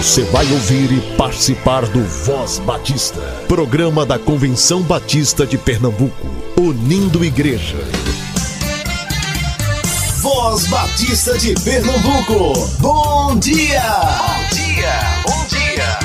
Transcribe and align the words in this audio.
Você 0.00 0.22
vai 0.24 0.50
ouvir 0.50 0.90
e 0.92 1.16
participar 1.18 1.84
do 1.84 2.02
Voz 2.02 2.58
Batista, 2.60 3.20
programa 3.46 4.06
da 4.06 4.18
Convenção 4.18 4.80
Batista 4.80 5.46
de 5.46 5.58
Pernambuco, 5.58 6.26
unindo 6.58 7.22
igreja. 7.22 7.76
Voz 10.22 10.66
Batista 10.68 11.36
de 11.36 11.52
Pernambuco, 11.62 12.66
bom 12.80 13.38
dia! 13.38 13.82
Bom 13.92 14.56
dia, 14.56 14.92
bom 15.22 15.46
dia! 15.48 15.98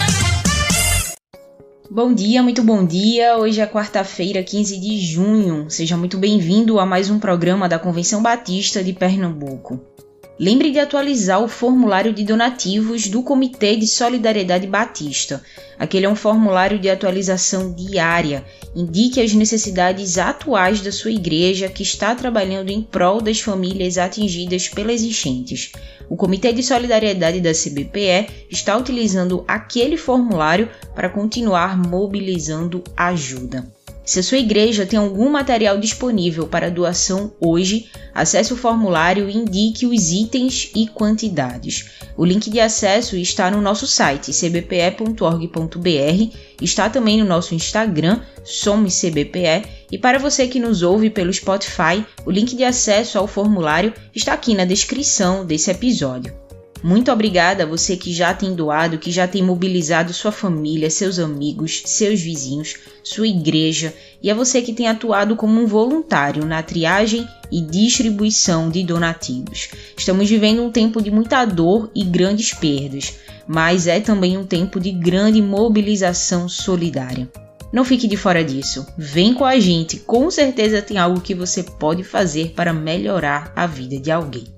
Bom 1.89 2.13
dia, 2.13 2.43
muito 2.43 2.63
bom 2.63 2.85
dia. 2.85 3.37
Hoje 3.37 3.61
é 3.61 3.65
quarta-feira, 3.65 4.43
15 4.43 4.77
de 4.77 4.99
junho. 4.99 5.69
Seja 5.69 5.95
muito 5.95 6.17
bem-vindo 6.17 6.81
a 6.81 6.85
mais 6.85 7.09
um 7.09 7.17
programa 7.17 7.69
da 7.69 7.79
Convenção 7.79 8.21
Batista 8.21 8.83
de 8.83 8.91
Pernambuco. 8.91 9.94
Lembre 10.37 10.69
de 10.69 10.79
atualizar 10.79 11.41
o 11.41 11.47
formulário 11.47 12.11
de 12.11 12.25
donativos 12.25 13.07
do 13.07 13.23
Comitê 13.23 13.77
de 13.77 13.87
Solidariedade 13.87 14.67
Batista. 14.67 15.41
Aquele 15.79 16.07
é 16.07 16.09
um 16.09 16.15
formulário 16.15 16.77
de 16.77 16.89
atualização 16.89 17.71
diária. 17.71 18.43
Indique 18.75 19.21
as 19.21 19.33
necessidades 19.33 20.17
atuais 20.17 20.81
da 20.81 20.91
sua 20.91 21.11
igreja 21.11 21.69
que 21.69 21.83
está 21.83 22.13
trabalhando 22.13 22.69
em 22.69 22.81
prol 22.81 23.21
das 23.21 23.39
famílias 23.39 23.97
atingidas 23.97 24.67
pelas 24.67 25.01
enchentes. 25.03 25.71
O 26.09 26.17
Comitê 26.17 26.51
de 26.51 26.61
Solidariedade 26.61 27.39
da 27.39 27.53
CBPE 27.53 28.27
está 28.49 28.75
utilizando 28.77 29.45
aquele 29.47 29.95
formulário 29.95 30.69
para 30.93 31.07
continuar 31.07 31.77
mobilizando 31.77 32.83
ajuda. 32.97 33.74
Se 34.05 34.19
a 34.19 34.23
sua 34.23 34.37
igreja 34.37 34.85
tem 34.85 34.99
algum 34.99 35.29
material 35.29 35.79
disponível 35.79 36.47
para 36.47 36.69
doação 36.69 37.33
hoje, 37.41 37.89
acesse 38.13 38.53
o 38.53 38.57
formulário 38.57 39.27
e 39.27 39.35
indique 39.35 39.87
os 39.87 40.11
itens 40.11 40.71
e 40.75 40.87
quantidades. 40.87 41.89
O 42.15 42.23
link 42.23 42.49
de 42.49 42.59
acesso 42.59 43.17
está 43.17 43.49
no 43.49 43.61
nosso 43.61 43.87
site 43.87 44.31
cbpe.org.br, 44.31 46.37
está 46.61 46.87
também 46.87 47.17
no 47.17 47.25
nosso 47.25 47.55
Instagram, 47.55 48.21
SomosCBPE, 48.43 49.65
e 49.91 49.97
para 49.97 50.19
você 50.19 50.47
que 50.47 50.59
nos 50.59 50.83
ouve 50.83 51.09
pelo 51.09 51.33
Spotify, 51.33 52.05
o 52.25 52.31
link 52.31 52.55
de 52.55 52.63
acesso 52.63 53.17
ao 53.17 53.27
formulário 53.27 53.91
está 54.13 54.33
aqui 54.33 54.53
na 54.53 54.65
descrição 54.65 55.43
desse 55.43 55.71
episódio. 55.71 56.44
Muito 56.85 57.11
obrigada 57.11 57.63
a 57.63 57.65
você 57.65 57.97
que 57.97 58.13
já 58.13 58.31
tem 58.31 58.53
doado, 58.53 58.99
que 58.99 59.09
já 59.09 59.27
tem 59.27 59.41
mobilizado 59.41 60.13
sua 60.13 60.31
família, 60.31 60.87
seus 60.87 61.17
amigos, 61.17 61.81
seus 61.87 62.21
vizinhos, 62.21 62.75
sua 63.03 63.27
igreja 63.27 63.91
e 64.21 64.29
a 64.29 64.35
você 64.35 64.61
que 64.61 64.71
tem 64.71 64.87
atuado 64.87 65.35
como 65.35 65.59
um 65.59 65.65
voluntário 65.65 66.45
na 66.45 66.61
triagem 66.61 67.27
e 67.51 67.59
distribuição 67.59 68.69
de 68.69 68.83
donativos. 68.83 69.69
Estamos 69.97 70.29
vivendo 70.29 70.61
um 70.61 70.69
tempo 70.69 71.01
de 71.01 71.09
muita 71.09 71.43
dor 71.43 71.89
e 71.95 72.03
grandes 72.03 72.53
perdas, 72.53 73.15
mas 73.47 73.87
é 73.87 73.99
também 73.99 74.37
um 74.37 74.45
tempo 74.45 74.79
de 74.79 74.91
grande 74.91 75.41
mobilização 75.41 76.47
solidária. 76.47 77.27
Não 77.73 77.83
fique 77.83 78.07
de 78.07 78.15
fora 78.15 78.43
disso. 78.43 78.85
Vem 78.95 79.33
com 79.33 79.43
a 79.43 79.59
gente, 79.59 79.97
com 80.01 80.29
certeza 80.29 80.83
tem 80.83 80.99
algo 80.99 81.19
que 81.19 81.33
você 81.33 81.63
pode 81.63 82.03
fazer 82.03 82.49
para 82.51 82.71
melhorar 82.71 83.51
a 83.55 83.65
vida 83.65 83.99
de 83.99 84.11
alguém. 84.11 84.54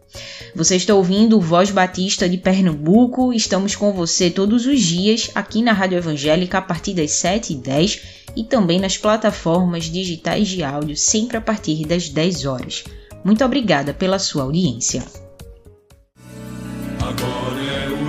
Você 0.55 0.75
está 0.75 0.93
ouvindo 0.93 1.39
Voz 1.39 1.69
Batista 1.69 2.27
de 2.27 2.37
Pernambuco. 2.37 3.33
Estamos 3.33 3.75
com 3.75 3.93
você 3.93 4.29
todos 4.29 4.65
os 4.65 4.81
dias 4.81 5.29
aqui 5.35 5.61
na 5.61 5.71
Rádio 5.71 5.97
Evangélica 5.97 6.57
a 6.57 6.61
partir 6.61 6.93
das 6.93 7.11
7h10 7.11 8.01
e 8.35 8.43
também 8.43 8.79
nas 8.79 8.97
plataformas 8.97 9.85
digitais 9.85 10.47
de 10.47 10.63
áudio, 10.63 10.95
sempre 10.95 11.37
a 11.37 11.41
partir 11.41 11.85
das 11.85 12.09
10 12.09 12.45
horas. 12.45 12.83
Muito 13.23 13.43
obrigada 13.43 13.93
pela 13.93 14.19
sua 14.19 14.43
audiência. 14.43 15.03
Agora 16.99 17.61
é 17.61 17.89
o 17.89 18.06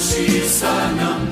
주시사 0.00 0.66
남 0.92 1.30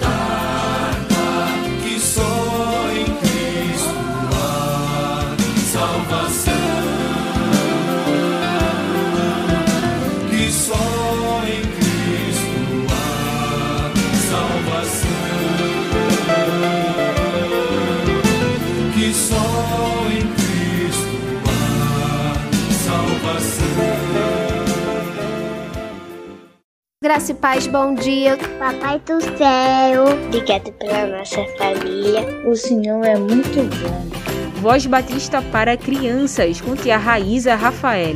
Graça 27.19 27.33
e 27.33 27.35
paz, 27.35 27.67
bom 27.67 27.95
dia. 27.95 28.39
Papai 28.61 29.01
do 29.01 29.21
céu, 29.21 30.05
obrigado 30.27 30.71
pela 30.75 31.19
nossa 31.19 31.45
família. 31.59 32.25
O 32.47 32.55
Senhor 32.55 33.05
é 33.05 33.19
muito 33.19 33.59
bom. 33.83 34.61
Voz 34.61 34.87
Batista 34.87 35.43
para 35.43 35.77
crianças, 35.77 36.61
com 36.61 36.77
tia 36.77 36.97
Raíza 36.97 37.57
Rafael. 37.57 38.15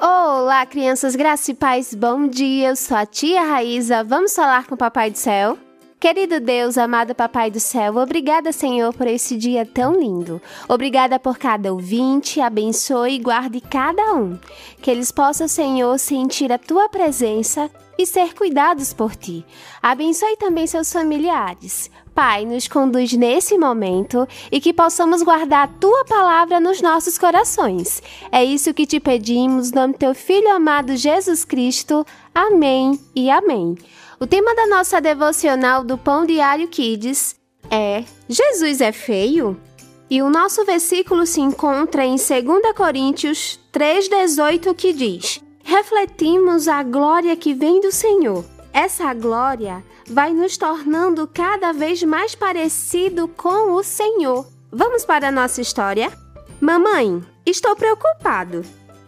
Olá, 0.00 0.64
crianças, 0.64 1.14
graça 1.14 1.50
e 1.50 1.54
paz, 1.54 1.92
bom 1.92 2.26
dia. 2.26 2.70
Eu 2.70 2.76
sou 2.76 2.96
a 2.96 3.04
tia 3.04 3.42
Raíza. 3.42 4.02
Vamos 4.02 4.34
falar 4.34 4.66
com 4.66 4.74
o 4.76 4.78
Papai 4.78 5.10
do 5.10 5.18
Céu? 5.18 5.58
Querido 6.04 6.38
Deus, 6.38 6.76
amado 6.76 7.14
Papai 7.14 7.50
do 7.50 7.58
Céu, 7.58 7.96
obrigada, 7.96 8.52
Senhor, 8.52 8.92
por 8.92 9.06
esse 9.06 9.38
dia 9.38 9.64
tão 9.64 9.98
lindo. 9.98 10.38
Obrigada 10.68 11.18
por 11.18 11.38
cada 11.38 11.72
ouvinte, 11.72 12.42
abençoe 12.42 13.14
e 13.14 13.18
guarde 13.18 13.58
cada 13.58 14.12
um. 14.12 14.38
Que 14.82 14.90
eles 14.90 15.10
possam, 15.10 15.48
Senhor, 15.48 15.98
sentir 15.98 16.52
a 16.52 16.58
tua 16.58 16.90
presença 16.90 17.70
e 17.96 18.04
ser 18.04 18.34
cuidados 18.34 18.92
por 18.92 19.16
ti. 19.16 19.46
Abençoe 19.82 20.36
também 20.36 20.66
seus 20.66 20.92
familiares. 20.92 21.90
Pai, 22.14 22.44
nos 22.44 22.68
conduz 22.68 23.14
nesse 23.14 23.56
momento 23.56 24.28
e 24.52 24.60
que 24.60 24.74
possamos 24.74 25.22
guardar 25.22 25.64
a 25.64 25.68
tua 25.80 26.04
palavra 26.04 26.60
nos 26.60 26.82
nossos 26.82 27.16
corações. 27.16 28.02
É 28.30 28.44
isso 28.44 28.74
que 28.74 28.86
te 28.86 29.00
pedimos, 29.00 29.72
no 29.72 29.80
nome 29.80 29.94
do 29.94 29.98
teu 30.00 30.14
filho 30.14 30.52
amado 30.52 30.96
Jesus 30.96 31.46
Cristo. 31.46 32.04
Amém 32.34 33.00
e 33.16 33.30
amém. 33.30 33.74
O 34.20 34.26
tema 34.26 34.54
da 34.54 34.66
nossa 34.66 35.00
devocional 35.00 35.82
do 35.82 35.98
Pão 35.98 36.24
Diário 36.24 36.68
Kids 36.68 37.34
é 37.68 38.04
Jesus 38.28 38.80
é 38.80 38.92
feio? 38.92 39.60
E 40.08 40.22
o 40.22 40.30
nosso 40.30 40.64
versículo 40.64 41.26
se 41.26 41.40
encontra 41.40 42.04
em 42.04 42.14
2 42.16 42.28
Coríntios 42.76 43.58
3,18 43.72 44.74
que 44.74 44.92
diz: 44.92 45.40
Refletimos 45.64 46.68
a 46.68 46.82
glória 46.84 47.34
que 47.36 47.54
vem 47.54 47.80
do 47.80 47.90
Senhor. 47.90 48.44
Essa 48.72 49.12
glória 49.14 49.82
vai 50.08 50.32
nos 50.32 50.56
tornando 50.56 51.26
cada 51.26 51.72
vez 51.72 52.02
mais 52.04 52.34
parecido 52.34 53.26
com 53.26 53.72
o 53.72 53.82
Senhor. 53.82 54.46
Vamos 54.70 55.04
para 55.04 55.28
a 55.28 55.32
nossa 55.32 55.60
história? 55.60 56.12
Mamãe, 56.60 57.20
estou 57.44 57.74
preocupado. 57.74 58.64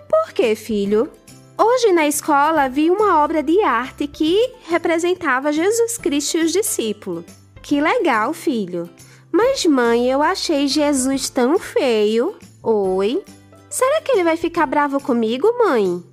Por 0.09 0.33
que, 0.33 0.55
filho? 0.57 1.11
Hoje 1.59 1.91
na 1.93 2.07
escola 2.07 2.69
vi 2.69 2.91
uma 2.91 3.25
obra 3.25 3.43
de 3.43 3.63
arte 3.63 4.07
que 4.07 4.53
representava 4.69 5.53
Jesus 5.53 5.97
Cristo 5.97 6.37
e 6.37 6.45
os 6.45 6.53
discípulos. 6.53 7.25
Que 7.63 7.81
legal, 7.81 8.35
filho. 8.35 8.91
Mas 9.33 9.65
mãe, 9.65 10.11
eu 10.11 10.23
achei 10.23 10.69
Jesus 10.69 11.31
tão 11.31 11.59
feio. 11.59 12.37
Oi. 12.63 13.23
Será 13.71 14.03
que 14.03 14.13
ele 14.13 14.25
vai 14.25 14.37
ficar 14.37 14.67
bravo 14.67 15.01
comigo, 15.01 15.47
mãe? 15.59 16.05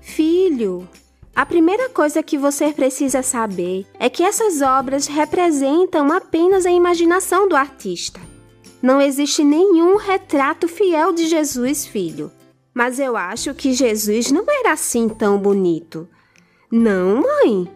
Filho, 0.00 0.88
a 1.34 1.44
primeira 1.44 1.88
coisa 1.88 2.22
que 2.22 2.38
você 2.38 2.72
precisa 2.72 3.20
saber 3.20 3.84
é 3.98 4.08
que 4.08 4.22
essas 4.22 4.62
obras 4.62 5.08
representam 5.08 6.12
apenas 6.12 6.64
a 6.64 6.70
imaginação 6.70 7.48
do 7.48 7.56
artista. 7.56 8.20
Não 8.80 9.00
existe 9.00 9.42
nenhum 9.42 9.96
retrato 9.96 10.68
fiel 10.68 11.12
de 11.12 11.26
Jesus, 11.26 11.84
filho. 11.84 12.30
Mas 12.74 12.98
eu 12.98 13.16
acho 13.16 13.54
que 13.54 13.72
Jesus 13.72 14.32
não 14.32 14.44
era 14.48 14.72
assim 14.72 15.08
tão 15.08 15.38
bonito. 15.38 16.08
Não, 16.70 17.22
mãe. 17.22 17.70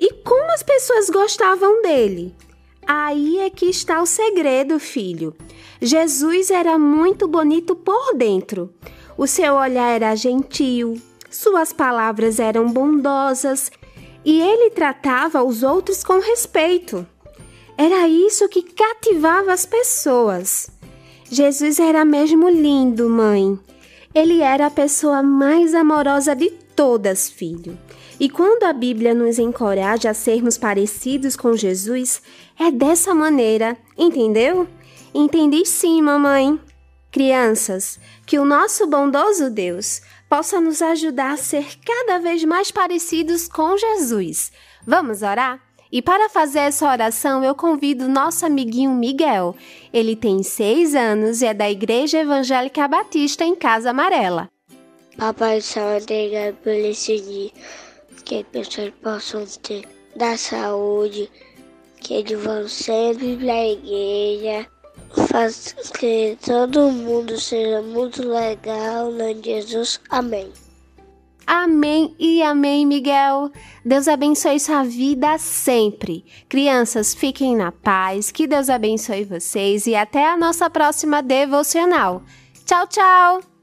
E 0.00 0.12
como 0.22 0.50
as 0.52 0.62
pessoas 0.62 1.10
gostavam 1.10 1.82
dele? 1.82 2.34
Aí 2.86 3.40
é 3.40 3.50
que 3.50 3.66
está 3.66 4.00
o 4.00 4.06
segredo, 4.06 4.80
filho. 4.80 5.36
Jesus 5.82 6.50
era 6.50 6.78
muito 6.78 7.28
bonito 7.28 7.76
por 7.76 8.14
dentro. 8.14 8.72
O 9.18 9.26
seu 9.26 9.54
olhar 9.54 9.90
era 9.90 10.14
gentil, 10.14 10.98
suas 11.30 11.72
palavras 11.72 12.40
eram 12.40 12.72
bondosas 12.72 13.70
e 14.24 14.40
ele 14.40 14.70
tratava 14.70 15.42
os 15.42 15.62
outros 15.62 16.02
com 16.02 16.18
respeito. 16.20 17.06
Era 17.76 18.08
isso 18.08 18.48
que 18.48 18.62
cativava 18.62 19.52
as 19.52 19.66
pessoas. 19.66 20.70
Jesus 21.30 21.78
era 21.78 22.04
mesmo 22.04 22.48
lindo, 22.48 23.08
mãe. 23.08 23.58
Ele 24.14 24.40
era 24.40 24.66
a 24.66 24.70
pessoa 24.70 25.22
mais 25.22 25.74
amorosa 25.74 26.34
de 26.34 26.50
todas, 26.50 27.28
filho. 27.28 27.78
E 28.18 28.28
quando 28.28 28.64
a 28.64 28.72
Bíblia 28.72 29.14
nos 29.14 29.38
encoraja 29.38 30.10
a 30.10 30.14
sermos 30.14 30.58
parecidos 30.58 31.36
com 31.36 31.54
Jesus, 31.54 32.20
é 32.58 32.70
dessa 32.70 33.14
maneira, 33.14 33.76
entendeu? 33.96 34.66
Entendi 35.14 35.64
sim, 35.64 36.02
mamãe. 36.02 36.60
Crianças, 37.10 37.98
que 38.26 38.38
o 38.38 38.44
nosso 38.44 38.86
bondoso 38.86 39.48
Deus 39.50 40.02
possa 40.28 40.60
nos 40.60 40.82
ajudar 40.82 41.32
a 41.32 41.36
ser 41.36 41.66
cada 41.84 42.18
vez 42.18 42.44
mais 42.44 42.70
parecidos 42.70 43.48
com 43.48 43.76
Jesus. 43.76 44.52
Vamos 44.86 45.22
orar? 45.22 45.67
E 45.90 46.02
para 46.02 46.28
fazer 46.28 46.60
essa 46.60 46.90
oração, 46.90 47.42
eu 47.42 47.54
convido 47.54 48.08
nosso 48.08 48.44
amiguinho 48.44 48.90
Miguel. 48.90 49.56
Ele 49.92 50.14
tem 50.14 50.42
seis 50.42 50.94
anos 50.94 51.40
e 51.40 51.46
é 51.46 51.54
da 51.54 51.70
Igreja 51.70 52.18
Evangélica 52.18 52.86
Batista 52.86 53.44
em 53.44 53.54
Casa 53.54 53.90
Amarela. 53.90 54.50
Papai 55.16 55.58
do 55.58 55.64
céu, 55.64 55.96
obrigado 55.96 56.54
por 56.56 56.72
esse 56.72 57.18
dia. 57.20 57.50
Que 58.24 58.36
as 58.36 58.46
pessoas 58.52 58.92
possam 59.02 59.46
ter 59.62 59.88
da 60.14 60.36
saúde, 60.36 61.30
que 62.00 62.14
eles 62.14 62.38
vão 62.38 62.68
sempre 62.68 63.36
para 63.36 63.52
a 63.52 63.68
igreja. 63.68 64.66
Faz 65.28 65.74
que 65.98 66.36
todo 66.44 66.90
mundo 66.90 67.40
seja 67.40 67.80
muito 67.80 68.28
legal, 68.28 69.10
né, 69.10 69.34
Jesus? 69.42 69.98
Amém. 70.10 70.52
Amém 71.48 72.14
e 72.18 72.42
amém, 72.42 72.84
Miguel. 72.84 73.50
Deus 73.82 74.06
abençoe 74.06 74.60
sua 74.60 74.82
vida 74.84 75.38
sempre. 75.38 76.22
Crianças, 76.46 77.14
fiquem 77.14 77.56
na 77.56 77.72
paz. 77.72 78.30
Que 78.30 78.46
Deus 78.46 78.68
abençoe 78.68 79.24
vocês 79.24 79.86
e 79.86 79.94
até 79.94 80.30
a 80.30 80.36
nossa 80.36 80.68
próxima 80.68 81.22
devocional. 81.22 82.22
Tchau, 82.66 82.86
tchau. 82.86 83.57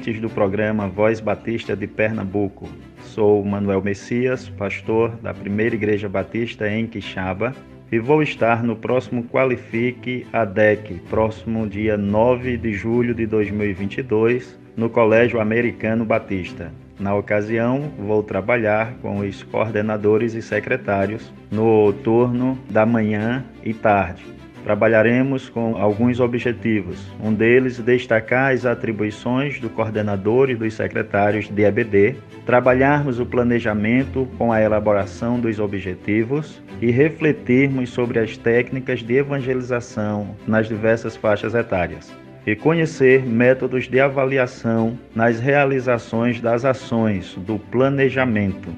Ouvintes 0.00 0.18
do 0.18 0.30
programa 0.30 0.88
Voz 0.88 1.20
Batista 1.20 1.76
de 1.76 1.86
Pernambuco. 1.86 2.66
Sou 3.02 3.44
Manuel 3.44 3.82
Messias, 3.82 4.48
pastor 4.48 5.10
da 5.16 5.34
Primeira 5.34 5.74
Igreja 5.74 6.08
Batista 6.08 6.70
em 6.70 6.86
Quixaba, 6.86 7.54
e 7.92 7.98
vou 7.98 8.22
estar 8.22 8.62
no 8.62 8.74
próximo 8.74 9.24
Qualifique 9.24 10.26
ADEC, 10.32 11.02
próximo 11.10 11.68
dia 11.68 11.98
9 11.98 12.56
de 12.56 12.72
julho 12.72 13.14
de 13.14 13.26
2022, 13.26 14.58
no 14.74 14.88
Colégio 14.88 15.38
Americano 15.38 16.02
Batista. 16.06 16.72
Na 16.98 17.14
ocasião, 17.14 17.92
vou 17.98 18.22
trabalhar 18.22 18.94
com 19.02 19.18
os 19.18 19.42
coordenadores 19.42 20.32
e 20.32 20.40
secretários 20.40 21.30
no 21.50 21.92
turno 21.92 22.58
da 22.70 22.86
manhã 22.86 23.44
e 23.62 23.74
tarde. 23.74 24.39
Trabalharemos 24.64 25.48
com 25.48 25.76
alguns 25.76 26.20
objetivos. 26.20 26.98
Um 27.22 27.32
deles, 27.32 27.78
destacar 27.78 28.52
as 28.52 28.66
atribuições 28.66 29.58
do 29.58 29.68
coordenador 29.70 30.50
e 30.50 30.56
dos 30.56 30.74
secretários 30.74 31.48
de 31.48 31.62
EBD, 31.62 32.16
trabalharmos 32.44 33.18
o 33.18 33.26
planejamento 33.26 34.28
com 34.36 34.52
a 34.52 34.60
elaboração 34.60 35.40
dos 35.40 35.58
objetivos 35.58 36.62
e 36.80 36.90
refletirmos 36.90 37.90
sobre 37.90 38.18
as 38.18 38.36
técnicas 38.36 39.00
de 39.00 39.14
evangelização 39.14 40.36
nas 40.46 40.68
diversas 40.68 41.16
faixas 41.16 41.54
etárias 41.54 42.12
e 42.46 42.56
conhecer 42.56 43.24
métodos 43.26 43.88
de 43.88 44.00
avaliação 44.00 44.98
nas 45.14 45.38
realizações 45.38 46.40
das 46.40 46.64
ações 46.64 47.34
do 47.36 47.58
planejamento. 47.58 48.70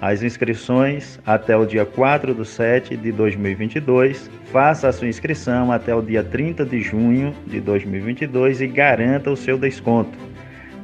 As 0.00 0.22
inscrições 0.22 1.18
até 1.26 1.56
o 1.56 1.66
dia 1.66 1.84
4 1.84 2.32
de 2.32 2.46
7 2.46 2.96
de 2.96 3.10
2022. 3.10 4.30
Faça 4.52 4.88
a 4.88 4.92
sua 4.92 5.08
inscrição 5.08 5.72
até 5.72 5.94
o 5.94 6.00
dia 6.00 6.22
30 6.22 6.64
de 6.64 6.80
junho 6.80 7.34
de 7.46 7.60
2022 7.60 8.60
e 8.60 8.68
garanta 8.68 9.30
o 9.30 9.36
seu 9.36 9.58
desconto. 9.58 10.16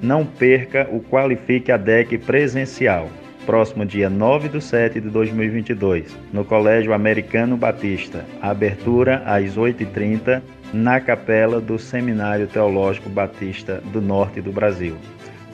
Não 0.02 0.26
perca 0.26 0.88
o 0.90 1.00
Qualifique 1.00 1.70
a 1.70 1.76
DEC 1.76 2.18
presencial, 2.18 3.08
próximo 3.46 3.86
dia 3.86 4.10
9 4.10 4.48
de 4.48 4.60
7 4.60 5.00
de 5.00 5.08
2022, 5.08 6.14
no 6.32 6.44
Colégio 6.44 6.92
Americano 6.92 7.56
Batista. 7.56 8.24
Abertura 8.42 9.22
às 9.24 9.56
8h30 9.56 10.42
na 10.72 11.00
capela 11.00 11.60
do 11.60 11.78
Seminário 11.78 12.48
Teológico 12.48 13.08
Batista 13.08 13.80
do 13.92 14.00
Norte 14.02 14.40
do 14.40 14.50
Brasil. 14.50 14.96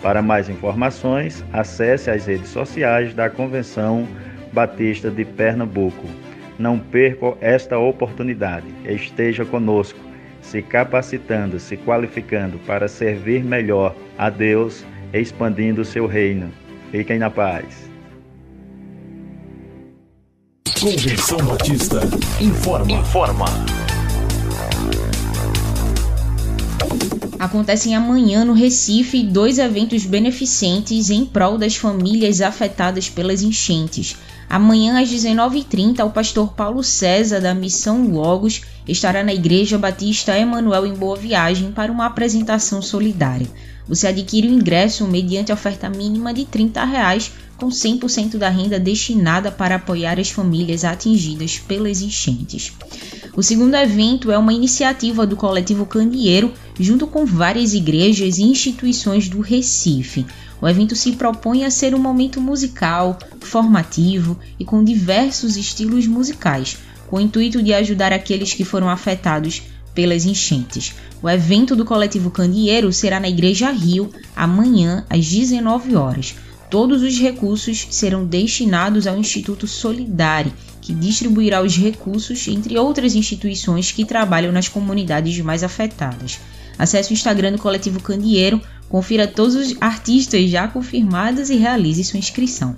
Para 0.02 0.22
mais 0.22 0.48
informações, 0.48 1.44
acesse 1.52 2.10
as 2.10 2.26
redes 2.26 2.48
sociais 2.48 3.12
da 3.12 3.28
Convenção 3.28 4.08
Batista 4.52 5.10
de 5.10 5.24
Pernambuco. 5.24 6.06
Não 6.58 6.78
perca 6.78 7.34
esta 7.40 7.78
oportunidade. 7.78 8.66
Esteja 8.84 9.44
conosco, 9.44 9.98
se 10.40 10.62
capacitando, 10.62 11.58
se 11.60 11.76
qualificando 11.76 12.58
para 12.60 12.88
servir 12.88 13.44
melhor 13.44 13.94
a 14.16 14.30
Deus, 14.30 14.84
expandindo 15.12 15.82
o 15.82 15.84
seu 15.84 16.06
reino. 16.06 16.50
Fiquem 16.90 17.18
na 17.18 17.30
paz. 17.30 17.90
Convenção 20.80 21.38
Batista 21.44 22.00
informa. 22.40 22.90
Informa. 22.90 23.79
Acontecem 27.40 27.96
amanhã 27.96 28.44
no 28.44 28.52
Recife 28.52 29.22
dois 29.22 29.58
eventos 29.58 30.04
beneficentes 30.04 31.08
em 31.08 31.24
prol 31.24 31.56
das 31.56 31.74
famílias 31.74 32.42
afetadas 32.42 33.08
pelas 33.08 33.40
enchentes. 33.40 34.14
Amanhã 34.46 35.00
às 35.00 35.08
19h30, 35.08 36.04
o 36.04 36.10
pastor 36.10 36.52
Paulo 36.52 36.84
César, 36.84 37.40
da 37.40 37.54
Missão 37.54 38.06
Logos, 38.06 38.60
estará 38.86 39.24
na 39.24 39.32
Igreja 39.32 39.78
Batista 39.78 40.38
Emanuel 40.38 40.84
em 40.84 40.92
Boa 40.92 41.16
Viagem 41.16 41.72
para 41.72 41.90
uma 41.90 42.04
apresentação 42.04 42.82
solidária. 42.82 43.48
Você 43.88 44.06
adquire 44.06 44.46
o 44.46 44.52
ingresso 44.52 45.08
mediante 45.08 45.50
oferta 45.50 45.88
mínima 45.88 46.34
de 46.34 46.44
30 46.44 46.84
reais, 46.84 47.32
com 47.56 47.68
100% 47.68 48.36
da 48.36 48.50
renda 48.50 48.78
destinada 48.78 49.50
para 49.50 49.76
apoiar 49.76 50.20
as 50.20 50.28
famílias 50.28 50.84
atingidas 50.84 51.58
pelas 51.58 52.02
enchentes. 52.02 52.70
O 53.36 53.42
segundo 53.44 53.76
evento 53.76 54.32
é 54.32 54.36
uma 54.36 54.52
iniciativa 54.52 55.24
do 55.24 55.36
coletivo 55.36 55.86
Candeeiro, 55.86 56.52
junto 56.78 57.06
com 57.06 57.24
várias 57.24 57.74
igrejas 57.74 58.38
e 58.38 58.42
instituições 58.42 59.28
do 59.28 59.40
Recife. 59.40 60.26
O 60.60 60.68
evento 60.68 60.96
se 60.96 61.12
propõe 61.12 61.64
a 61.64 61.70
ser 61.70 61.94
um 61.94 61.98
momento 61.98 62.40
musical, 62.40 63.18
formativo 63.40 64.36
e 64.58 64.64
com 64.64 64.82
diversos 64.82 65.56
estilos 65.56 66.08
musicais, 66.08 66.78
com 67.06 67.16
o 67.16 67.20
intuito 67.20 67.62
de 67.62 67.72
ajudar 67.72 68.12
aqueles 68.12 68.52
que 68.52 68.64
foram 68.64 68.90
afetados 68.90 69.62
pelas 69.94 70.24
enchentes. 70.24 70.94
O 71.22 71.30
evento 71.30 71.76
do 71.76 71.84
coletivo 71.84 72.30
Candeeiro 72.30 72.92
será 72.92 73.20
na 73.20 73.28
Igreja 73.28 73.70
Rio, 73.70 74.10
amanhã 74.34 75.04
às 75.08 75.26
19 75.26 75.94
horas. 75.94 76.34
Todos 76.68 77.02
os 77.02 77.18
recursos 77.18 77.86
serão 77.90 78.24
destinados 78.24 79.06
ao 79.06 79.18
Instituto 79.18 79.66
Solidari, 79.66 80.52
que 80.90 80.94
distribuirá 80.94 81.62
os 81.62 81.76
recursos 81.76 82.48
entre 82.48 82.76
outras 82.76 83.14
instituições 83.14 83.92
que 83.92 84.04
trabalham 84.04 84.50
nas 84.50 84.66
comunidades 84.66 85.38
mais 85.38 85.62
afetadas. 85.62 86.40
Acesse 86.76 87.12
o 87.12 87.14
Instagram 87.14 87.52
do 87.52 87.58
Coletivo 87.58 88.00
Candeeiro, 88.00 88.60
confira 88.88 89.28
todos 89.28 89.54
os 89.54 89.76
artistas 89.80 90.50
já 90.50 90.66
confirmados 90.66 91.48
e 91.48 91.54
realize 91.54 92.02
sua 92.02 92.18
inscrição. 92.18 92.74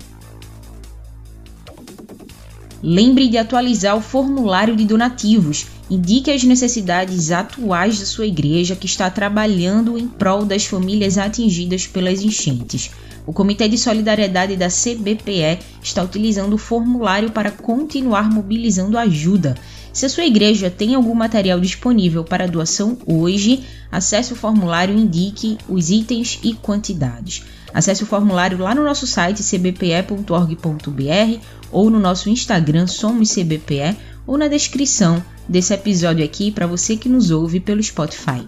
Lembre 2.83 3.27
de 3.27 3.37
atualizar 3.39 3.97
o 3.97 4.01
formulário 4.01 4.75
de 4.75 4.85
donativos. 4.85 5.65
Indique 5.89 6.29
as 6.29 6.43
necessidades 6.43 7.31
atuais 7.31 7.99
da 7.99 8.05
sua 8.05 8.27
igreja 8.27 8.75
que 8.75 8.85
está 8.85 9.09
trabalhando 9.09 9.97
em 9.97 10.07
prol 10.07 10.45
das 10.45 10.65
famílias 10.65 11.17
atingidas 11.17 11.87
pelas 11.87 12.21
enchentes. 12.21 12.91
O 13.25 13.31
Comitê 13.31 13.69
de 13.69 13.77
Solidariedade 13.77 14.57
da 14.57 14.67
CBPE 14.67 15.59
está 15.81 16.03
utilizando 16.03 16.53
o 16.53 16.57
formulário 16.57 17.31
para 17.31 17.51
continuar 17.51 18.29
mobilizando 18.29 18.97
ajuda. 18.97 19.55
Se 19.93 20.05
a 20.05 20.09
sua 20.09 20.25
igreja 20.25 20.69
tem 20.69 20.95
algum 20.95 21.13
material 21.13 21.59
disponível 21.59 22.23
para 22.23 22.47
doação 22.47 22.97
hoje, 23.05 23.63
acesse 23.91 24.33
o 24.33 24.35
formulário 24.35 24.97
e 24.97 25.01
indique 25.01 25.57
os 25.69 25.89
itens 25.89 26.39
e 26.43 26.53
quantidades. 26.53 27.43
Acesse 27.73 28.03
o 28.03 28.07
formulário 28.07 28.57
lá 28.57 28.75
no 28.75 28.83
nosso 28.83 29.07
site 29.07 29.43
cbpe.org.br 29.43 31.39
ou 31.71 31.89
no 31.89 31.99
nosso 31.99 32.29
Instagram 32.29 32.87
SomosCBPE 32.87 33.95
ou 34.27 34.37
na 34.37 34.47
descrição 34.47 35.23
desse 35.47 35.73
episódio 35.73 36.25
aqui 36.25 36.51
para 36.51 36.67
você 36.67 36.97
que 36.97 37.09
nos 37.09 37.31
ouve 37.31 37.59
pelo 37.59 37.81
Spotify. 37.81 38.45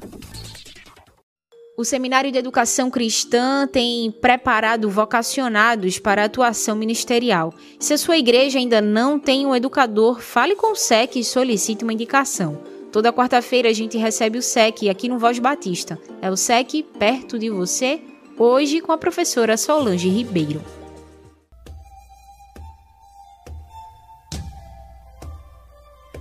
O 1.78 1.84
Seminário 1.84 2.32
de 2.32 2.38
Educação 2.38 2.90
Cristã 2.90 3.68
tem 3.68 4.10
preparado 4.10 4.90
vocacionados 4.90 6.00
para 6.00 6.24
atuação 6.24 6.74
ministerial. 6.74 7.54
Se 7.78 7.94
a 7.94 7.98
sua 7.98 8.18
igreja 8.18 8.58
ainda 8.58 8.80
não 8.80 9.20
tem 9.20 9.46
um 9.46 9.54
educador, 9.54 10.22
fale 10.22 10.56
com 10.56 10.72
o 10.72 10.76
SEC 10.76 11.18
e 11.18 11.24
solicite 11.24 11.84
uma 11.84 11.92
indicação. 11.92 12.62
Toda 12.94 13.12
quarta-feira 13.12 13.68
a 13.68 13.74
gente 13.74 13.98
recebe 13.98 14.38
o 14.38 14.42
SEC 14.42 14.88
aqui 14.90 15.10
no 15.10 15.20
Voz 15.20 15.38
Batista. 15.38 16.00
É 16.22 16.32
o 16.32 16.38
SEC 16.38 16.82
perto 16.98 17.38
de 17.38 17.50
você, 17.50 18.00
hoje 18.40 18.80
com 18.80 18.94
a 18.94 18.98
professora 18.98 19.58
Solange 19.58 20.08
Ribeiro. 20.08 20.62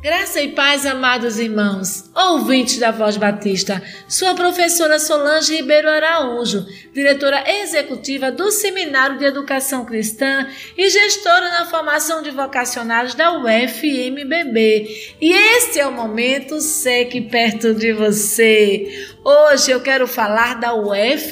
Graça 0.04 0.42
e 0.42 0.48
paz, 0.48 0.84
amados 0.84 1.38
irmãos, 1.38 2.10
ouvintes 2.14 2.76
da 2.76 2.90
Voz 2.90 3.16
Batista, 3.16 3.82
sua 4.06 4.34
professora 4.34 4.98
Solange 4.98 5.56
Ribeiro 5.56 5.88
Araújo, 5.88 6.66
diretora 6.92 7.42
executiva 7.62 8.30
do 8.30 8.50
Seminário 8.50 9.16
de 9.16 9.24
Educação 9.24 9.86
Cristã 9.86 10.46
e 10.76 10.90
gestora 10.90 11.48
na 11.48 11.64
formação 11.64 12.20
de 12.20 12.30
vocacionados 12.30 13.14
da 13.14 13.32
UFMBB. 13.32 15.14
E 15.22 15.32
este 15.32 15.80
é 15.80 15.86
o 15.86 15.92
momento 15.92 16.60
SEC 16.60 17.22
perto 17.30 17.72
de 17.72 17.94
você. 17.94 19.08
Hoje 19.24 19.70
eu 19.70 19.80
quero 19.80 20.06
falar 20.06 20.60
da 20.60 20.74
UFMBB. 20.74 21.22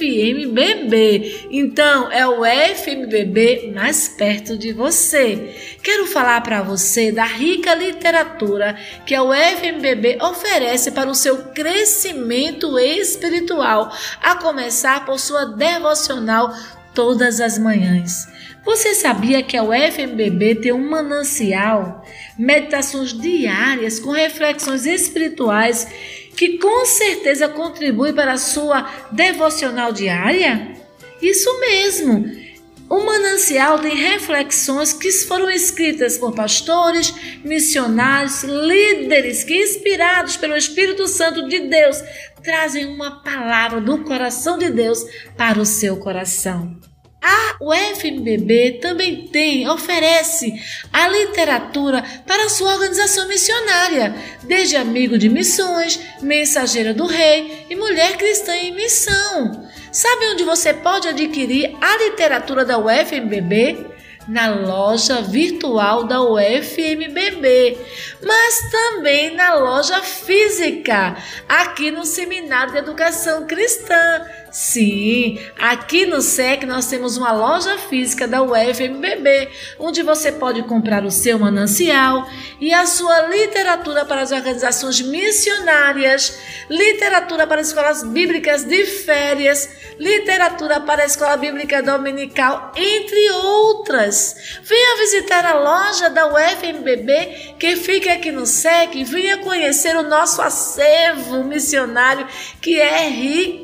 Então, 1.51 2.11
é 2.11 2.27
o 2.27 2.41
UFMBB 2.41 3.71
mais 3.75 4.09
perto 4.09 4.57
de 4.57 4.73
você. 4.73 5.77
Quero 5.83 6.07
falar 6.07 6.41
para 6.41 6.63
você 6.63 7.13
da 7.13 7.27
rica 7.27 7.75
literatura 7.75 8.62
que 9.07 9.15
a 9.15 9.23
UFMBB 9.23 10.19
oferece 10.23 10.91
para 10.91 11.11
o 11.11 11.15
seu 11.15 11.39
crescimento 11.53 12.79
espiritual, 12.79 13.93
a 14.23 14.35
começar 14.37 15.05
por 15.05 15.19
sua 15.19 15.45
devocional 15.45 16.55
todas 16.95 17.41
as 17.41 17.59
manhãs. 17.59 18.29
Você 18.65 18.95
sabia 18.95 19.43
que 19.43 19.57
a 19.57 19.65
UFMBB 19.65 20.57
tem 20.57 20.73
um 20.73 20.89
manancial, 20.89 22.05
meditações 22.39 23.13
diárias 23.13 23.99
com 23.99 24.11
reflexões 24.11 24.87
espirituais 24.87 25.89
que 26.37 26.59
com 26.59 26.87
certeza 26.87 27.49
contribui 27.49 28.13
para 28.13 28.33
a 28.33 28.39
sua 28.39 28.89
devocional 29.11 29.93
diária? 29.93 30.73
Isso 31.21 31.61
mesmo! 31.61 32.42
O 32.89 33.05
manancial 33.05 33.79
tem 33.79 33.97
reflexões 33.97 34.93
que 34.93 35.11
foram 35.13 35.51
escritas 35.51 36.19
por 36.19 36.35
pastores, 36.35 37.15
missionários, 37.43 38.43
líderes 38.43 39.45
que, 39.45 39.57
inspirados 39.57 40.37
pelo 40.37 40.57
Espírito 40.57 41.07
Santo 41.09 41.49
de 41.49 41.61
Deus, 41.61 42.03
trazem 42.43 42.87
uma 42.87 43.23
palavra 43.23 43.81
do 43.81 44.05
coração 44.05 44.59
de 44.59 44.71
Deus 44.71 45.05
para 45.37 45.59
o 45.59 45.65
seu 45.65 45.97
coração. 45.97 46.92
A 47.23 47.57
UFMBB 47.61 48.81
também 48.81 49.29
tem, 49.29 49.69
oferece 49.69 50.53
a 50.93 51.07
literatura 51.07 52.03
para 52.27 52.49
sua 52.49 52.73
organização 52.75 53.29
missionária, 53.29 54.13
desde 54.43 54.77
amigo 54.77 55.17
de 55.17 55.29
missões, 55.29 56.01
mensageira 56.21 56.93
do 56.93 57.07
rei 57.07 57.67
e 57.71 57.77
mulher 57.77 58.17
cristã 58.17 58.57
em 58.57 58.75
missão. 58.75 59.69
Sabe 59.93 60.27
onde 60.33 60.43
você 60.43 60.75
pode 60.75 61.07
adquirir 61.07 61.77
a 61.81 61.97
literatura 61.99 62.65
da 62.65 62.79
UFMBB? 62.79 63.93
Na 64.27 64.55
loja 64.55 65.21
virtual 65.21 66.05
da 66.05 66.23
UFMBB, 66.23 67.77
mas 68.23 68.71
também 68.71 69.35
na 69.35 69.55
loja 69.55 70.01
física, 70.01 71.17
aqui 71.49 71.91
no 71.91 72.05
Seminário 72.05 72.73
de 72.73 72.79
Educação 72.79 73.49
Cristã. 73.49 74.25
Sim, 74.53 75.39
aqui 75.59 76.05
no 76.05 76.21
SEC 76.21 76.67
nós 76.67 76.85
temos 76.85 77.17
uma 77.17 77.33
loja 77.33 77.79
física 77.79 78.29
da 78.29 78.43
UFMBB, 78.43 79.49
onde 79.79 80.03
você 80.03 80.31
pode 80.31 80.63
comprar 80.65 81.07
o 81.07 81.11
seu 81.11 81.39
manancial 81.39 82.29
e 82.61 82.71
a 82.75 82.85
sua 82.85 83.29
literatura 83.29 84.05
para 84.05 84.21
as 84.21 84.31
organizações 84.31 85.01
missionárias, 85.01 86.39
literatura 86.69 87.47
para 87.47 87.63
escolas 87.63 88.03
bíblicas 88.03 88.65
de 88.65 88.85
férias, 88.85 89.71
literatura 89.99 90.81
para 90.81 91.03
a 91.03 91.07
escola 91.07 91.39
bíblica 91.39 91.83
dominical, 91.83 92.73
entre 92.77 93.31
outras. 93.31 94.37
Venha 94.63 94.99
visitar 94.99 95.47
a 95.47 95.55
loja 95.55 96.11
da 96.11 96.27
UFMBB 96.27 97.55
que 97.59 97.77
fica 97.77 98.13
aqui 98.13 98.31
no 98.31 98.45
SEC 98.45 98.97
e 98.97 99.05
venha 99.05 99.39
conhecer 99.39 99.97
o 99.97 100.03
nosso 100.03 100.43
acervo 100.43 101.43
missionário 101.43 102.27
que 102.61 102.79
é 102.79 103.09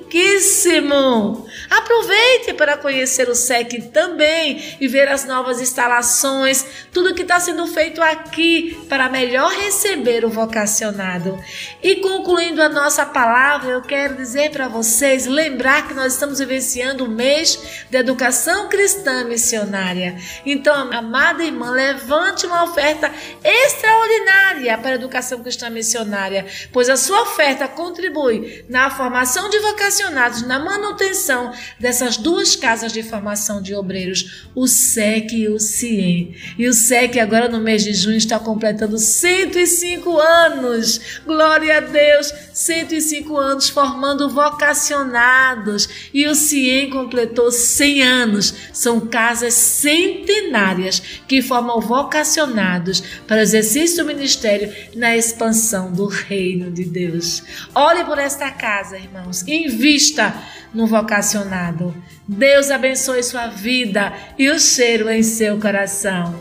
riquíssimo. 0.09 1.47
Aproveite 1.71 2.55
para 2.55 2.79
conhecer 2.79 3.29
o 3.29 3.35
SEC 3.35 3.91
também 3.93 4.77
e 4.81 4.89
ver 4.89 5.09
as 5.09 5.25
novas 5.27 5.61
instalações, 5.61 6.65
tudo 6.93 7.15
que 7.15 7.23
está 7.23 7.39
sendo 7.39 7.67
feito 7.67 8.03
aqui 8.03 8.87
para 8.89 9.09
melhor 9.09 9.51
receber 9.53 10.25
o 10.25 10.31
vocacionado. 10.31 11.39
E 11.83 11.97
concluindo 11.97 12.63
a 12.63 12.69
nossa 12.69 13.05
palavra, 13.05 13.71
eu 13.71 13.83
quero 13.83 14.17
dizer 14.17 14.51
para 14.51 14.69
vocês, 14.69 15.27
lembrar 15.27 15.87
que 15.87 15.95
nós 15.95 16.15
estamos 16.15 16.39
vivenciando 16.39 17.05
o 17.05 17.09
mês 17.09 17.85
de 17.91 17.99
educação 17.99 18.69
cristã 18.69 19.25
missionária. 19.25 20.17
Então, 20.47 20.91
amada 20.93 21.45
irmã, 21.45 21.71
levante 21.71 22.47
uma 22.47 22.65
oferta 22.65 23.13
extraordinária 23.45 24.79
para 24.79 24.93
a 24.93 24.95
educação 24.95 25.43
cristã 25.43 25.69
missionária, 25.69 26.47
pois 26.73 26.89
a 26.89 26.97
sua 26.97 27.23
oferta 27.23 27.69
contribui 27.69 28.65
na 28.69 28.91
formação 28.91 29.51
de 29.51 29.59
vocacionados, 29.59 29.98
na 30.47 30.59
manutenção 30.59 31.53
dessas 31.79 32.17
duas 32.17 32.55
casas 32.55 32.93
de 32.93 33.03
formação 33.03 33.61
de 33.61 33.75
obreiros, 33.75 34.49
o 34.55 34.67
SEC 34.67 35.33
e 35.33 35.49
o 35.49 35.59
CIEM. 35.59 36.35
E 36.59 36.69
o 36.69 36.73
SEC 36.73 37.19
agora 37.19 37.49
no 37.49 37.61
mês 37.61 37.85
de 37.85 37.93
junho 37.93 38.17
está 38.17 38.39
completando 38.39 38.99
105 38.99 40.19
anos. 40.19 41.21
Glória 41.27 41.79
a 41.79 41.81
Deus, 41.81 42.33
105 42.53 43.37
anos 43.37 43.69
formando 43.69 44.29
vocacionados. 44.29 45.89
E 46.13 46.27
o 46.27 46.35
CIEM 46.35 46.91
completou 46.91 47.51
100 47.51 48.03
anos. 48.03 48.55
São 48.73 49.01
casas 49.01 49.55
centenárias 49.55 51.01
que 51.27 51.43
formam 51.43 51.81
vocacionados 51.81 53.03
para 53.27 53.39
o 53.39 53.41
exercício 53.41 53.99
do 53.99 54.07
ministério 54.07 54.73
na 54.95 55.17
expansão 55.17 55.93
do 55.93 56.07
reino 56.07 56.71
de 56.71 56.85
Deus. 56.85 57.43
Olhe 57.75 58.05
por 58.05 58.19
esta 58.19 58.51
casa, 58.51 58.99
irmãos, 58.99 59.45
invista 59.89 60.35
no 60.75 60.87
vocacionado. 60.87 61.95
Deus 62.27 62.71
abençoe 62.71 63.23
sua 63.23 63.47
vida 63.47 64.13
e 64.39 64.51
o 64.51 64.59
cheiro 64.59 65.09
em 65.09 65.23
seu 65.23 65.59
coração. 65.59 66.35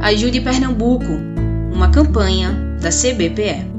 Ajude 0.00 0.40
Pernambuco, 0.40 1.12
uma 1.72 1.90
campanha 1.90 2.52
da 2.80 2.90
CBPE. 2.90 3.73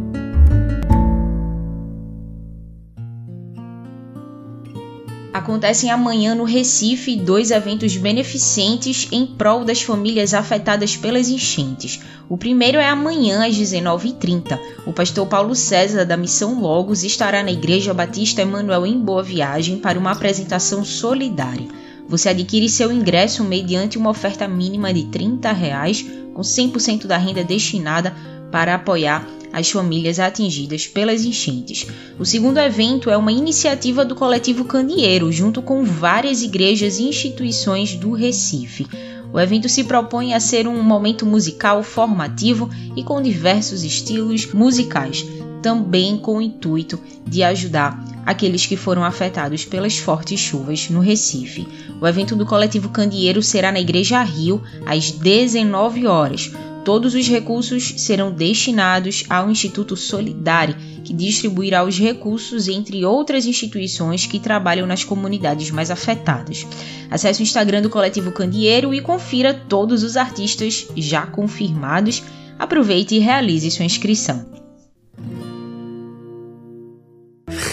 Acontecem 5.35 5.91
amanhã 5.91 6.33
no 6.33 6.45
Recife 6.45 7.13
dois 7.17 7.51
eventos 7.51 7.97
beneficentes 7.97 9.09
em 9.11 9.25
prol 9.25 9.65
das 9.65 9.81
famílias 9.81 10.33
afetadas 10.33 10.95
pelas 10.95 11.27
enchentes. 11.27 11.99
O 12.29 12.37
primeiro 12.37 12.77
é 12.77 12.87
amanhã 12.87 13.45
às 13.45 13.53
19h30. 13.53 14.57
O 14.87 14.93
pastor 14.93 15.27
Paulo 15.27 15.53
César, 15.53 16.05
da 16.05 16.15
Missão 16.15 16.61
Logos, 16.61 17.03
estará 17.03 17.43
na 17.43 17.51
Igreja 17.51 17.93
Batista 17.93 18.43
Emanuel 18.43 18.85
em 18.85 18.97
Boa 18.97 19.21
Viagem 19.21 19.79
para 19.79 19.99
uma 19.99 20.11
apresentação 20.11 20.85
solidária. 20.85 21.67
Você 22.07 22.29
adquire 22.29 22.69
seu 22.69 22.89
ingresso 22.89 23.43
mediante 23.43 23.97
uma 23.97 24.11
oferta 24.11 24.47
mínima 24.47 24.93
de 24.93 25.03
30 25.07 25.51
reais, 25.51 26.05
com 26.33 26.43
100% 26.43 27.07
da 27.07 27.17
renda 27.17 27.43
destinada 27.43 28.15
para 28.55 28.75
apoiar 28.75 29.27
as 29.51 29.69
famílias 29.69 30.17
atingidas 30.17 30.87
pelas 30.87 31.25
enchentes. 31.25 31.87
O 32.17 32.23
segundo 32.23 32.57
evento 32.57 33.09
é 33.09 33.17
uma 33.17 33.33
iniciativa 33.33 34.05
do 34.05 34.15
coletivo 34.15 34.63
Candeeiro, 34.63 35.29
junto 35.29 35.61
com 35.61 35.83
várias 35.83 36.41
igrejas 36.41 36.97
e 36.97 37.03
instituições 37.03 37.95
do 37.95 38.13
Recife. 38.13 38.87
O 39.33 39.37
evento 39.37 39.67
se 39.67 39.83
propõe 39.83 40.33
a 40.33 40.39
ser 40.39 40.69
um 40.69 40.81
momento 40.81 41.25
musical 41.25 41.83
formativo 41.83 42.69
e 42.95 43.03
com 43.03 43.21
diversos 43.21 43.83
estilos 43.83 44.45
musicais, 44.53 45.25
também 45.61 46.17
com 46.17 46.37
o 46.37 46.41
intuito 46.41 46.97
de 47.27 47.43
ajudar 47.43 48.01
aqueles 48.25 48.65
que 48.65 48.77
foram 48.77 49.03
afetados 49.03 49.65
pelas 49.65 49.97
fortes 49.97 50.39
chuvas 50.39 50.89
no 50.89 51.01
Recife. 51.01 51.67
O 51.99 52.07
evento 52.07 52.37
do 52.37 52.45
coletivo 52.45 52.87
Candeeiro 52.87 53.43
será 53.43 53.69
na 53.69 53.81
Igreja 53.81 54.23
Rio 54.23 54.63
às 54.85 55.11
19 55.11 56.07
horas. 56.07 56.53
Todos 56.85 57.13
os 57.15 57.27
recursos 57.27 57.95
serão 57.97 58.31
destinados 58.31 59.25
ao 59.27 59.49
Instituto 59.49 59.97
Solidari, 59.97 60.75
que 61.03 61.13
distribuirá 61.13 61.83
os 61.83 61.97
recursos 61.97 62.67
entre 62.67 63.03
outras 63.03 63.47
instituições 63.47 64.27
que 64.27 64.39
trabalham 64.39 64.85
nas 64.85 65.03
comunidades 65.03 65.71
mais 65.71 65.89
afetadas. 65.89 66.63
Acesse 67.09 67.41
o 67.41 67.43
Instagram 67.43 67.81
do 67.81 67.89
Coletivo 67.89 68.31
Candeeiro 68.31 68.93
e 68.93 69.01
confira 69.01 69.51
todos 69.51 70.03
os 70.03 70.15
artistas 70.15 70.85
já 70.95 71.25
confirmados. 71.25 72.21
Aproveite 72.59 73.15
e 73.15 73.19
realize 73.19 73.71
sua 73.71 73.85
inscrição. 73.85 74.45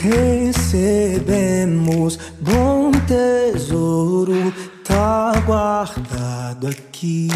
Recebemos 0.00 2.18
bom 2.40 2.90
tesouro, 3.06 4.54
tá 4.82 5.34
guardado 5.46 6.66
aqui. 6.66 7.28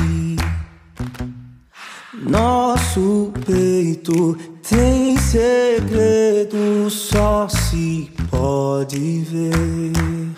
Nosso 2.28 3.32
peito 3.46 4.36
tem 4.68 5.16
segredo, 5.16 6.90
só 6.90 7.48
se 7.48 8.10
pode 8.28 9.20
ver. 9.20 10.32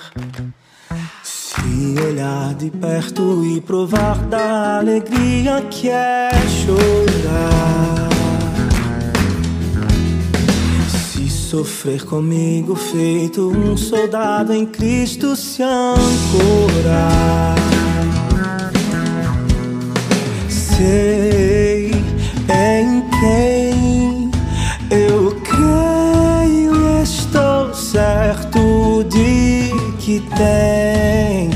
Se 1.22 1.98
olhar 2.06 2.54
de 2.56 2.70
perto 2.70 3.42
e 3.42 3.62
provar 3.62 4.18
da 4.26 4.80
alegria 4.80 5.62
que 5.70 5.88
é 5.88 6.28
chorar. 6.46 8.08
Se 10.90 11.30
sofrer 11.30 12.04
comigo, 12.04 12.76
feito 12.76 13.48
um 13.48 13.78
soldado 13.78 14.52
em 14.52 14.66
Cristo, 14.66 15.34
se 15.34 15.62
ancorar. 15.62 17.56
Sei 20.50 21.57
em 22.48 23.02
quem 23.20 24.30
eu 24.90 25.38
creio 25.42 27.02
estou 27.02 27.74
certo 27.74 29.04
de 29.04 29.70
que 29.98 30.20
tem 30.36 31.50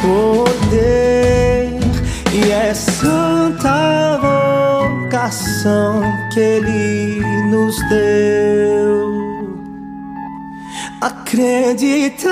poder 0.00 1.78
e 2.32 2.50
é 2.50 2.72
santa 2.72 4.18
vocação 5.08 6.02
que 6.32 6.40
Ele 6.40 7.20
nos 7.50 7.76
deu. 7.88 9.08
Acreditar 11.00 12.28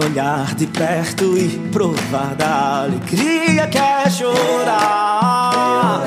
olhar 0.00 0.54
de 0.54 0.66
perto 0.66 1.36
e 1.36 1.48
provar 1.70 2.34
da 2.34 2.82
alegria 2.82 3.66
que 3.66 3.78
é 3.78 4.10
chorar. 4.10 6.02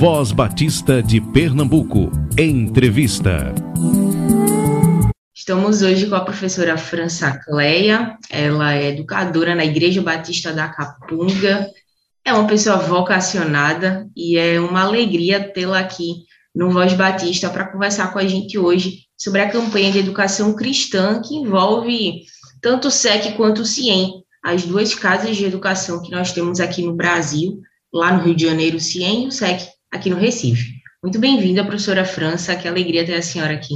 Voz 0.00 0.32
Batista 0.32 1.02
de 1.02 1.20
Pernambuco. 1.20 2.10
Entrevista. 2.38 3.54
Estamos 5.34 5.82
hoje 5.82 6.06
com 6.06 6.14
a 6.14 6.24
professora 6.24 6.78
França 6.78 7.38
Cleia, 7.44 8.16
ela 8.30 8.72
é 8.72 8.92
educadora 8.92 9.54
na 9.54 9.62
Igreja 9.62 10.00
Batista 10.00 10.54
da 10.54 10.70
Capunga, 10.70 11.68
é 12.24 12.32
uma 12.32 12.46
pessoa 12.46 12.78
vocacionada 12.78 14.08
e 14.16 14.38
é 14.38 14.58
uma 14.58 14.84
alegria 14.84 15.52
tê-la 15.52 15.80
aqui 15.80 16.24
no 16.54 16.70
Voz 16.70 16.94
Batista 16.94 17.50
para 17.50 17.70
conversar 17.70 18.10
com 18.10 18.18
a 18.18 18.26
gente 18.26 18.56
hoje 18.56 19.00
sobre 19.18 19.42
a 19.42 19.50
campanha 19.50 19.92
de 19.92 19.98
educação 19.98 20.54
cristã 20.54 21.20
que 21.20 21.34
envolve 21.34 22.22
tanto 22.62 22.88
o 22.88 22.90
SEC 22.90 23.36
quanto 23.36 23.60
o 23.60 23.66
CIEM, 23.66 24.24
as 24.42 24.64
duas 24.64 24.94
casas 24.94 25.36
de 25.36 25.44
educação 25.44 26.00
que 26.00 26.10
nós 26.10 26.32
temos 26.32 26.58
aqui 26.58 26.80
no 26.80 26.94
Brasil, 26.94 27.60
lá 27.92 28.16
no 28.16 28.24
Rio 28.24 28.34
de 28.34 28.46
Janeiro, 28.46 28.78
o 28.78 28.80
CIEM 28.80 29.24
e 29.24 29.26
o 29.26 29.30
SEC 29.30 29.68
aqui 29.90 30.08
no 30.08 30.16
Recife. 30.16 30.80
Muito 31.02 31.18
bem-vinda, 31.18 31.64
professora 31.64 32.04
França, 32.04 32.56
que 32.56 32.68
alegria 32.68 33.04
ter 33.04 33.14
a 33.14 33.22
senhora 33.22 33.54
aqui. 33.54 33.74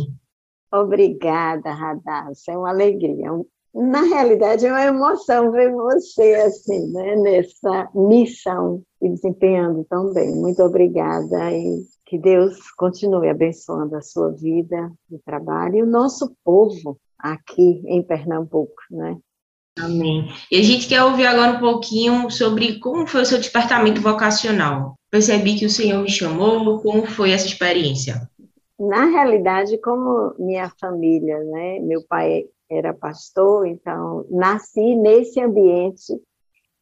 Obrigada, 0.72 1.72
Radassa, 1.72 2.53
é 2.53 2.59
uma 2.59 2.70
alegria. 2.70 3.31
Na 3.74 4.03
realidade, 4.03 4.66
é 4.66 4.70
uma 4.70 4.85
emoção 4.85 5.50
ver 5.50 5.72
você 5.72 6.35
assim, 6.35 6.92
né, 6.92 7.16
nessa 7.16 7.88
missão 7.94 8.83
e 9.03 9.09
desempenhando 9.09 9.85
tão 9.88 10.12
bem. 10.12 10.35
Muito 10.37 10.62
obrigada 10.62 11.50
e 11.53 11.83
que 12.07 12.18
Deus 12.18 12.70
continue 12.72 13.29
abençoando 13.29 13.96
a 13.96 14.03
sua 14.03 14.31
vida, 14.31 14.92
o 15.11 15.18
trabalho 15.24 15.77
e 15.77 15.83
o 15.83 15.87
nosso 15.87 16.37
povo 16.44 16.98
aqui 17.18 17.83
em 17.87 18.03
Pernambuco, 18.03 18.83
né? 18.90 19.18
Amém. 19.79 20.29
E 20.51 20.57
a 20.57 20.63
gente 20.63 20.89
quer 20.89 21.03
ouvir 21.03 21.27
agora 21.27 21.53
um 21.53 21.61
pouquinho 21.61 22.31
sobre 22.31 22.79
como 22.79 23.07
foi 23.07 23.23
o 23.23 23.27
seu 23.27 23.39
despertamento 23.39 24.01
vocacional. 24.01 24.95
Percebi 25.11 25.59
que 25.59 25.67
o 25.67 25.71
Senhor 25.71 26.03
me 26.03 26.11
chamou, 26.11 26.81
como 26.81 27.07
foi 27.07 27.33
essa 27.33 27.47
experiência? 27.47 28.29
Na 28.79 29.07
realidade, 29.07 29.79
como 29.79 30.35
minha 30.39 30.71
família, 30.81 31.39
né, 31.45 31.79
meu 31.81 32.03
pai 32.09 32.45
era 32.71 32.95
pastor, 32.95 33.67
então 33.67 34.27
nasci 34.31 34.95
nesse 34.97 35.41
ambiente 35.41 36.13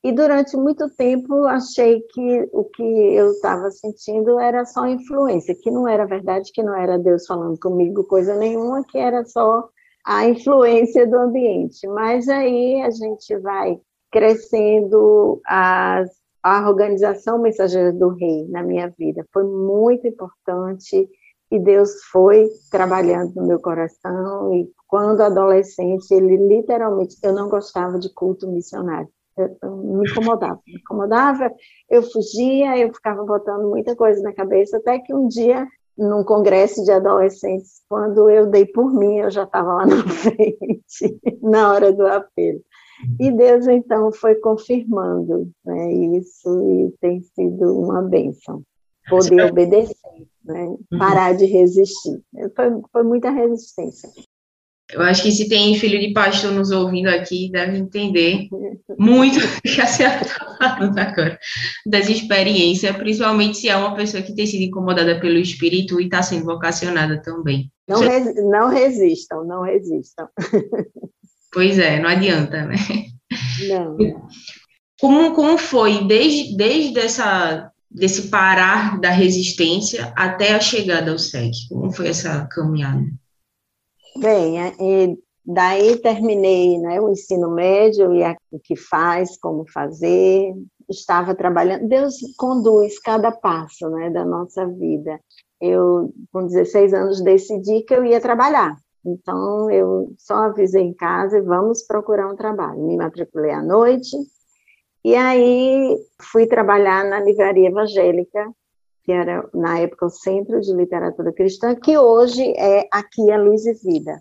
e 0.05 0.11
durante 0.11 0.57
muito 0.57 0.89
tempo 0.97 1.45
achei 1.47 2.01
que 2.01 2.49
o 2.53 2.65
que 2.65 2.83
eu 2.83 3.31
estava 3.31 3.71
sentindo 3.71 4.39
era 4.41 4.65
só 4.65 4.87
influência, 4.87 5.55
que 5.55 5.71
não 5.71 5.87
era 5.87 6.05
verdade, 6.05 6.51
que 6.53 6.63
não 6.63 6.75
era 6.75 6.99
Deus 6.99 7.25
falando 7.25 7.59
comigo 7.59 8.03
coisa 8.05 8.35
nenhuma, 8.35 8.85
que 8.85 8.99
era 8.99 9.25
só 9.25 9.69
a 10.05 10.27
influência 10.27 11.07
do 11.07 11.17
ambiente. 11.17 11.87
Mas 11.89 12.29
aí 12.29 12.83
a 12.83 12.91
gente 12.91 13.37
vai 13.39 13.79
crescendo 14.11 15.41
as 15.47 16.11
a 16.43 16.69
organização 16.69 17.39
Mensageira 17.39 17.93
do 17.93 18.09
Rei 18.09 18.49
na 18.49 18.63
minha 18.63 18.93
vida. 18.99 19.25
Foi 19.33 19.45
muito 19.45 20.07
importante 20.09 21.09
e 21.51 21.59
Deus 21.59 22.03
foi 22.11 22.49
trabalhando 22.71 23.35
no 23.37 23.47
meu 23.47 23.61
coração. 23.61 24.53
E 24.53 24.69
quando 24.89 25.21
adolescente 25.21 26.11
ele 26.11 26.37
literalmente 26.37 27.17
eu 27.23 27.33
não 27.33 27.49
gostava 27.49 27.99
de 27.99 28.13
culto 28.13 28.51
missionário. 28.51 29.09
Eu, 29.37 29.77
me 29.77 30.11
incomodava 30.11 30.61
me 30.67 30.75
incomodava 30.75 31.51
eu 31.89 32.03
fugia 32.03 32.77
eu 32.77 32.93
ficava 32.93 33.25
botando 33.25 33.67
muita 33.71 33.97
coisa 33.97 34.21
na 34.21 34.35
cabeça 34.35 34.77
até 34.77 34.99
que 34.99 35.15
um 35.15 35.27
dia 35.27 35.67
num 35.97 36.25
congresso 36.25 36.85
de 36.85 36.91
adolescentes 36.91 37.83
quando 37.89 38.31
eu 38.31 38.47
dei 38.47 38.67
por 38.67 38.93
mim 38.93 39.19
eu 39.19 39.31
já 39.31 39.45
estava 39.45 39.75
lá 39.75 39.87
na 39.87 40.03
frente 40.09 41.21
na 41.43 41.73
hora 41.73 41.93
do 41.93 42.07
apelo 42.07 42.61
e 43.19 43.31
Deus, 43.31 43.67
então, 43.67 44.13
foi 44.13 44.37
confirmando 44.37 45.51
né, 45.65 45.93
isso 45.93 46.49
e 46.71 46.95
tem 47.01 47.21
sido 47.23 47.79
uma 47.79 48.03
bênção. 48.03 48.63
Poder 49.09 49.51
obedecer, 49.51 49.97
né, 50.45 50.77
parar 50.97 51.35
de 51.35 51.45
resistir. 51.45 52.23
Foi, 52.55 52.83
foi 52.93 53.03
muita 53.03 53.31
resistência. 53.31 54.09
Eu 54.93 55.03
acho 55.03 55.23
que 55.23 55.33
se 55.33 55.49
tem 55.49 55.75
filho 55.77 55.99
de 55.99 56.13
pastor 56.13 56.53
nos 56.53 56.71
ouvindo 56.71 57.09
aqui, 57.09 57.51
deve 57.51 57.79
entender 57.79 58.49
muito 58.99 59.39
o 59.39 59.63
que 59.63 59.81
a 59.81 59.87
senhora 59.87 60.21
está 60.21 60.57
falando 60.59 60.99
agora, 60.99 61.39
dessa 61.87 62.13
experiência, 62.13 62.93
principalmente 62.93 63.59
se 63.59 63.69
é 63.69 63.77
uma 63.77 63.95
pessoa 63.95 64.23
que 64.23 64.35
tem 64.35 64.47
sido 64.47 64.63
incomodada 64.63 65.19
pelo 65.19 65.39
Espírito 65.39 66.01
e 66.01 66.05
está 66.05 66.23
sendo 66.23 66.45
vocacionada 66.45 67.21
também. 67.23 67.71
Não, 67.89 68.01
res, 68.01 68.35
não 68.37 68.69
resistam, 68.69 69.45
não 69.45 69.63
resistam. 69.63 70.29
Pois 71.55 71.79
é, 71.79 72.01
não 72.01 72.09
adianta, 72.09 72.65
né? 72.65 72.77
Não. 73.69 73.99
Como, 74.99 75.35
como 75.35 75.59
foi 75.59 76.07
desde, 76.07 76.57
desde 76.57 76.99
essa, 76.99 77.71
desse 77.91 78.29
parar 78.29 78.99
da 78.99 79.11
resistência 79.11 80.13
até 80.17 80.55
a 80.55 80.61
chegada 80.61 81.11
ao 81.11 81.19
SEC? 81.19 81.53
Como 81.69 81.93
foi 81.93 82.09
essa 82.09 82.47
caminhada? 82.47 83.05
Bem, 84.17 84.59
e 84.81 85.19
daí 85.45 85.97
terminei 85.99 86.79
né, 86.79 87.01
o 87.01 87.11
ensino 87.11 87.51
médio 87.51 88.13
e 88.15 88.23
o 88.51 88.61
que 88.61 88.77
faz, 88.77 89.39
como 89.39 89.65
fazer, 89.71 90.55
estava 90.89 91.35
trabalhando. 91.35 91.89
Deus 91.89 92.17
conduz 92.37 92.99
cada 92.99 93.33
passo 93.33 93.89
né, 93.91 94.11
da 94.11 94.25
nossa 94.25 94.67
vida. 94.67 95.19
Eu, 95.61 96.13
com 96.33 96.47
16 96.47 96.93
anos, 96.93 97.23
decidi 97.23 97.83
que 97.83 97.95
eu 97.95 98.05
ia 98.05 98.21
trabalhar. 98.21 98.77
Então, 99.05 99.71
eu 99.71 100.13
só 100.19 100.35
avisei 100.35 100.83
em 100.83 100.95
casa 100.95 101.39
e 101.39 101.43
vamos 101.43 101.83
procurar 101.85 102.31
um 102.31 102.37
trabalho. 102.37 102.87
Me 102.87 102.97
matriculei 102.97 103.51
à 103.51 103.63
noite, 103.63 104.17
e 105.05 105.17
aí 105.17 105.97
fui 106.31 106.47
trabalhar 106.47 107.05
na 107.05 107.19
livraria 107.21 107.69
evangélica, 107.69 108.49
que 109.05 109.13
era, 109.13 109.49
na 109.53 109.79
época, 109.81 110.07
o 110.07 110.11
Centro 110.11 110.61
de 110.61 110.73
Literatura 110.73 111.33
Cristã, 111.33 111.75
que 111.75 111.97
hoje 111.99 112.43
é 112.57 112.87
aqui 112.93 113.31
a 113.31 113.37
Luz 113.37 113.67
e 113.67 113.75
Vida. 113.75 114.19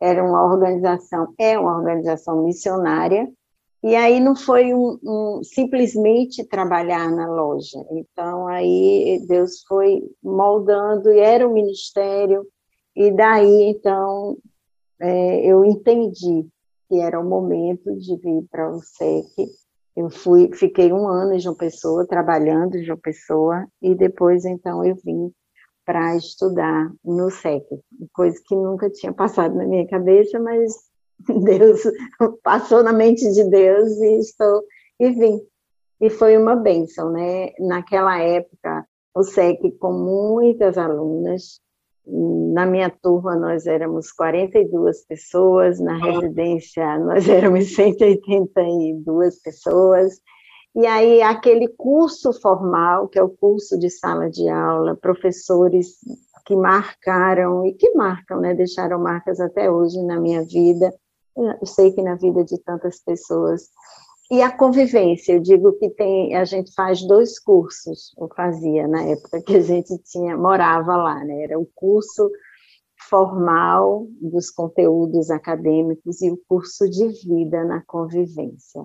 Era 0.00 0.22
uma 0.22 0.44
organização, 0.44 1.34
é 1.38 1.58
uma 1.58 1.76
organização 1.76 2.44
missionária, 2.44 3.28
e 3.82 3.94
aí 3.94 4.20
não 4.20 4.34
foi 4.34 4.74
um, 4.74 4.98
um, 5.02 5.40
simplesmente 5.42 6.44
trabalhar 6.44 7.10
na 7.10 7.26
loja. 7.26 7.78
Então, 7.90 8.46
aí 8.48 9.24
Deus 9.26 9.62
foi 9.66 10.02
moldando, 10.22 11.10
e 11.12 11.18
era 11.20 11.48
um 11.48 11.52
ministério, 11.52 12.46
e 12.94 13.10
daí, 13.10 13.70
então, 13.70 14.36
é, 15.00 15.46
eu 15.46 15.64
entendi 15.64 16.46
que 16.88 16.98
era 16.98 17.20
o 17.20 17.28
momento 17.28 17.94
de 17.96 18.16
vir 18.16 18.44
para 18.50 18.70
o 18.70 18.80
SEC. 18.82 19.48
Eu 19.98 20.10
fui, 20.10 20.48
fiquei 20.54 20.92
um 20.92 21.08
ano 21.08 21.32
em 21.32 21.40
João 21.40 21.56
Pessoa, 21.56 22.06
trabalhando 22.06 22.76
em 22.76 22.84
João 22.84 22.96
Pessoa, 22.96 23.66
e 23.82 23.96
depois, 23.96 24.44
então, 24.44 24.84
eu 24.84 24.94
vim 25.04 25.32
para 25.84 26.14
estudar 26.14 26.88
no 27.04 27.28
SEC, 27.32 27.64
coisa 28.12 28.40
que 28.46 28.54
nunca 28.54 28.88
tinha 28.90 29.12
passado 29.12 29.56
na 29.56 29.66
minha 29.66 29.88
cabeça, 29.88 30.38
mas 30.38 30.72
Deus 31.42 31.82
passou 32.44 32.84
na 32.84 32.92
mente 32.92 33.28
de 33.32 33.42
Deus 33.50 33.90
e 33.98 34.20
estou 34.20 34.62
e 35.00 35.10
vim. 35.10 35.40
E 36.00 36.08
foi 36.08 36.36
uma 36.36 36.54
bênção, 36.54 37.10
né? 37.10 37.50
Naquela 37.58 38.20
época, 38.20 38.86
o 39.12 39.24
SEC 39.24 39.58
com 39.80 39.92
muitas 39.92 40.78
alunas, 40.78 41.60
na 42.10 42.64
minha 42.64 42.90
turma, 42.90 43.36
nós 43.36 43.66
éramos 43.66 44.10
42 44.12 45.04
pessoas, 45.04 45.78
na 45.78 45.96
residência, 45.96 46.98
nós 46.98 47.28
éramos 47.28 47.74
182 47.74 49.42
pessoas. 49.42 50.20
E 50.74 50.86
aí, 50.86 51.22
aquele 51.22 51.68
curso 51.68 52.32
formal, 52.32 53.08
que 53.08 53.18
é 53.18 53.22
o 53.22 53.28
curso 53.28 53.78
de 53.78 53.90
sala 53.90 54.30
de 54.30 54.48
aula, 54.48 54.96
professores 54.96 55.96
que 56.46 56.56
marcaram 56.56 57.66
e 57.66 57.74
que 57.74 57.92
marcam, 57.94 58.40
né, 58.40 58.54
deixaram 58.54 58.98
marcas 58.98 59.38
até 59.40 59.70
hoje 59.70 60.02
na 60.02 60.18
minha 60.18 60.42
vida, 60.42 60.90
eu 61.36 61.66
sei 61.66 61.92
que 61.92 62.02
na 62.02 62.16
vida 62.16 62.42
de 62.44 62.58
tantas 62.58 63.00
pessoas. 63.00 63.70
E 64.30 64.42
a 64.42 64.54
convivência, 64.54 65.32
eu 65.32 65.40
digo 65.40 65.72
que 65.78 65.88
tem, 65.88 66.34
a 66.36 66.44
gente 66.44 66.74
faz 66.74 67.02
dois 67.02 67.38
cursos, 67.38 68.12
ou 68.18 68.28
fazia 68.34 68.86
na 68.86 69.02
época 69.04 69.40
que 69.40 69.56
a 69.56 69.60
gente 69.60 69.96
tinha, 70.04 70.36
morava 70.36 70.96
lá, 70.96 71.24
né, 71.24 71.44
era 71.44 71.58
o 71.58 71.66
curso 71.74 72.30
formal 73.08 74.06
dos 74.20 74.50
conteúdos 74.50 75.30
acadêmicos 75.30 76.20
e 76.20 76.30
o 76.30 76.38
curso 76.46 76.90
de 76.90 77.08
vida 77.26 77.64
na 77.64 77.82
convivência. 77.86 78.84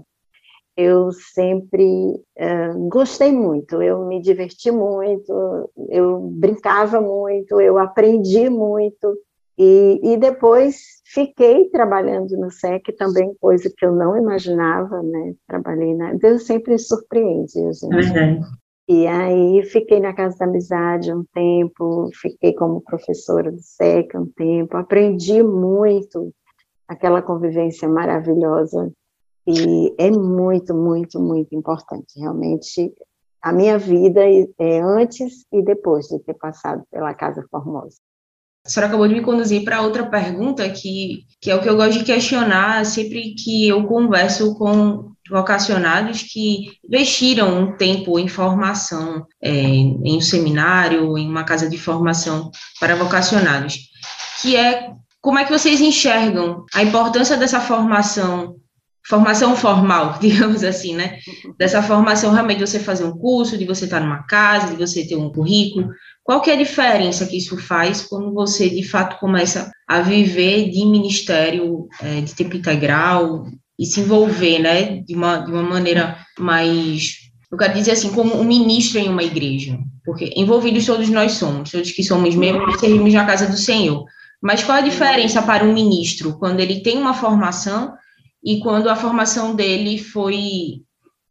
Eu 0.77 1.11
sempre 1.11 1.83
uh, 1.83 2.89
gostei 2.89 3.31
muito, 3.31 3.81
eu 3.81 4.05
me 4.05 4.21
diverti 4.21 4.71
muito, 4.71 5.69
eu 5.89 6.19
brincava 6.19 7.01
muito, 7.01 7.59
eu 7.59 7.77
aprendi 7.77 8.49
muito, 8.49 9.13
e, 9.57 9.99
e 10.03 10.17
depois 10.17 11.01
fiquei 11.05 11.69
trabalhando 11.69 12.35
no 12.37 12.49
SEC 12.49 12.95
também, 12.97 13.35
coisa 13.39 13.71
que 13.75 13.85
eu 13.85 13.91
não 13.91 14.17
imaginava, 14.17 15.01
né? 15.03 15.35
Trabalhei 15.47 15.95
na. 15.95 16.13
Deus 16.13 16.45
sempre 16.45 16.77
surpreende, 16.79 17.53
gente. 17.53 17.85
Uhum. 17.93 18.41
E 18.87 19.07
aí 19.07 19.63
fiquei 19.63 19.99
na 19.99 20.13
Casa 20.13 20.37
da 20.39 20.45
Amizade 20.45 21.13
um 21.13 21.23
tempo, 21.33 22.09
fiquei 22.13 22.53
como 22.53 22.81
professora 22.81 23.51
do 23.51 23.61
SEC 23.61 24.13
um 24.15 24.25
tempo, 24.25 24.75
aprendi 24.75 25.41
muito 25.41 26.33
aquela 26.87 27.21
convivência 27.21 27.87
maravilhosa 27.87 28.91
e 29.47 29.93
é 29.97 30.09
muito, 30.09 30.73
muito, 30.73 31.19
muito 31.19 31.55
importante. 31.55 32.19
Realmente, 32.19 32.93
a 33.41 33.53
minha 33.53 33.77
vida 33.77 34.21
é 34.57 34.81
antes 34.81 35.45
e 35.51 35.61
depois 35.61 36.07
de 36.07 36.19
ter 36.19 36.33
passado 36.33 36.83
pela 36.91 37.13
Casa 37.13 37.45
Formosa. 37.49 37.97
A 38.65 38.69
senhora 38.69 38.87
acabou 38.87 39.07
de 39.07 39.13
me 39.13 39.21
conduzir 39.21 39.63
para 39.63 39.81
outra 39.81 40.05
pergunta, 40.05 40.67
que, 40.69 41.25
que 41.41 41.51
é 41.51 41.55
o 41.55 41.61
que 41.61 41.69
eu 41.69 41.75
gosto 41.75 41.99
de 41.99 42.05
questionar 42.05 42.85
sempre 42.85 43.35
que 43.35 43.67
eu 43.67 43.85
converso 43.85 44.55
com 44.55 45.11
vocacionados 45.29 46.21
que 46.23 46.71
investiram 46.85 47.59
um 47.59 47.77
tempo 47.77 48.17
em 48.17 48.27
formação, 48.27 49.25
é, 49.41 49.51
em 49.51 50.17
um 50.17 50.21
seminário, 50.21 51.17
em 51.17 51.27
uma 51.27 51.43
casa 51.43 51.69
de 51.69 51.77
formação 51.77 52.51
para 52.79 52.95
vocacionados, 52.95 53.77
que 54.41 54.55
é 54.55 54.91
como 55.21 55.39
é 55.39 55.45
que 55.45 55.51
vocês 55.51 55.79
enxergam 55.79 56.65
a 56.73 56.83
importância 56.83 57.37
dessa 57.37 57.59
formação 57.59 58.55
formação 59.05 59.55
formal, 59.55 60.17
digamos 60.21 60.63
assim, 60.63 60.95
né? 60.95 61.19
Dessa 61.57 61.83
formação 61.83 62.31
realmente 62.31 62.59
de 62.59 62.67
você 62.67 62.79
fazer 62.79 63.03
um 63.03 63.17
curso, 63.17 63.57
de 63.57 63.65
você 63.65 63.85
estar 63.85 63.99
numa 63.99 64.23
casa, 64.23 64.67
de 64.67 64.77
você 64.77 65.05
ter 65.05 65.15
um 65.15 65.31
currículo. 65.31 65.89
Qual 66.23 66.41
que 66.41 66.49
é 66.49 66.53
a 66.53 66.57
diferença 66.57 67.25
que 67.25 67.37
isso 67.37 67.57
faz 67.57 68.03
quando 68.03 68.33
você, 68.33 68.69
de 68.69 68.83
fato, 68.83 69.19
começa 69.19 69.71
a 69.87 69.99
viver 70.01 70.69
de 70.69 70.85
ministério 70.85 71.87
é, 72.01 72.21
de 72.21 72.33
tempo 72.33 72.55
integral 72.55 73.45
e 73.77 73.85
se 73.85 73.99
envolver, 73.99 74.59
né, 74.59 75.01
de 75.01 75.15
uma, 75.15 75.39
de 75.39 75.51
uma 75.51 75.63
maneira 75.63 76.17
mais, 76.39 77.15
eu 77.51 77.57
quero 77.57 77.73
dizer 77.73 77.91
assim, 77.91 78.11
como 78.13 78.39
um 78.39 78.43
ministro 78.43 78.99
em 78.99 79.09
uma 79.09 79.23
igreja, 79.23 79.77
porque 80.05 80.31
envolvidos 80.35 80.85
todos 80.85 81.09
nós 81.09 81.33
somos, 81.33 81.71
todos 81.71 81.91
que 81.91 82.03
somos 82.03 82.35
membros, 82.35 82.79
servimos 82.79 83.13
na 83.13 83.25
casa 83.25 83.47
do 83.47 83.57
Senhor. 83.57 84.05
Mas 84.41 84.63
qual 84.63 84.77
a 84.77 84.81
diferença 84.81 85.41
para 85.41 85.65
um 85.65 85.73
ministro 85.73 86.37
quando 86.37 86.59
ele 86.61 86.81
tem 86.81 86.97
uma 86.97 87.13
formação 87.13 87.93
e 88.43 88.59
quando 88.59 88.89
a 88.89 88.95
formação 88.95 89.55
dele 89.55 89.97
foi 89.97 90.81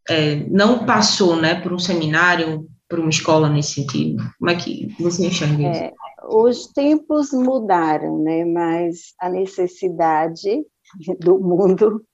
é, 0.09 0.37
não 0.49 0.85
passou, 0.85 1.37
né, 1.37 1.55
por 1.55 1.73
um 1.73 1.79
seminário, 1.79 2.67
por 2.93 3.01
uma 3.01 3.09
escola 3.09 3.49
nesse 3.49 3.73
sentido. 3.73 4.23
Como 4.39 4.51
é 4.51 4.55
que 4.55 4.95
você 5.01 5.27
enxerga 5.27 5.63
isso? 5.63 5.83
É, 5.83 5.93
os 6.29 6.67
tempos 6.67 7.33
mudaram, 7.33 8.19
né, 8.23 8.45
mas 8.45 9.15
a 9.19 9.31
necessidade 9.31 10.63
do 11.19 11.41
mundo 11.41 12.05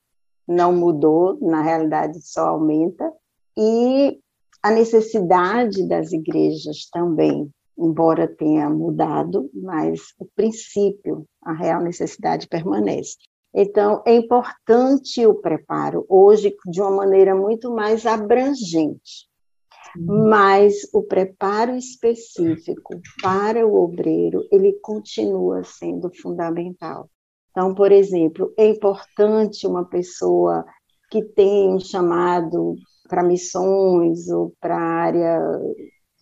não 0.46 0.72
mudou, 0.72 1.36
na 1.42 1.62
realidade 1.62 2.22
só 2.22 2.50
aumenta, 2.50 3.12
e 3.56 4.20
a 4.62 4.70
necessidade 4.70 5.84
das 5.88 6.12
igrejas 6.12 6.88
também, 6.92 7.50
embora 7.76 8.28
tenha 8.28 8.70
mudado, 8.70 9.50
mas 9.52 10.00
o 10.16 10.26
princípio, 10.36 11.26
a 11.42 11.54
real 11.54 11.82
necessidade 11.82 12.46
permanece. 12.46 13.16
Então, 13.52 14.00
é 14.06 14.14
importante 14.14 15.26
o 15.26 15.34
preparo, 15.34 16.06
hoje, 16.08 16.54
de 16.66 16.80
uma 16.80 16.92
maneira 16.92 17.34
muito 17.34 17.74
mais 17.74 18.06
abrangente. 18.06 19.27
Uhum. 19.96 20.28
Mas 20.28 20.74
o 20.92 21.02
preparo 21.02 21.76
específico 21.76 23.00
para 23.22 23.66
o 23.66 23.74
obreiro, 23.74 24.46
ele 24.52 24.72
continua 24.82 25.62
sendo 25.64 26.10
fundamental. 26.20 27.08
Então, 27.50 27.74
por 27.74 27.90
exemplo, 27.90 28.52
é 28.56 28.66
importante 28.66 29.66
uma 29.66 29.84
pessoa 29.84 30.64
que 31.10 31.22
tem 31.22 31.68
um 31.68 31.80
chamado 31.80 32.74
para 33.08 33.22
missões 33.22 34.28
ou 34.28 34.52
para 34.60 34.76
área 34.76 35.40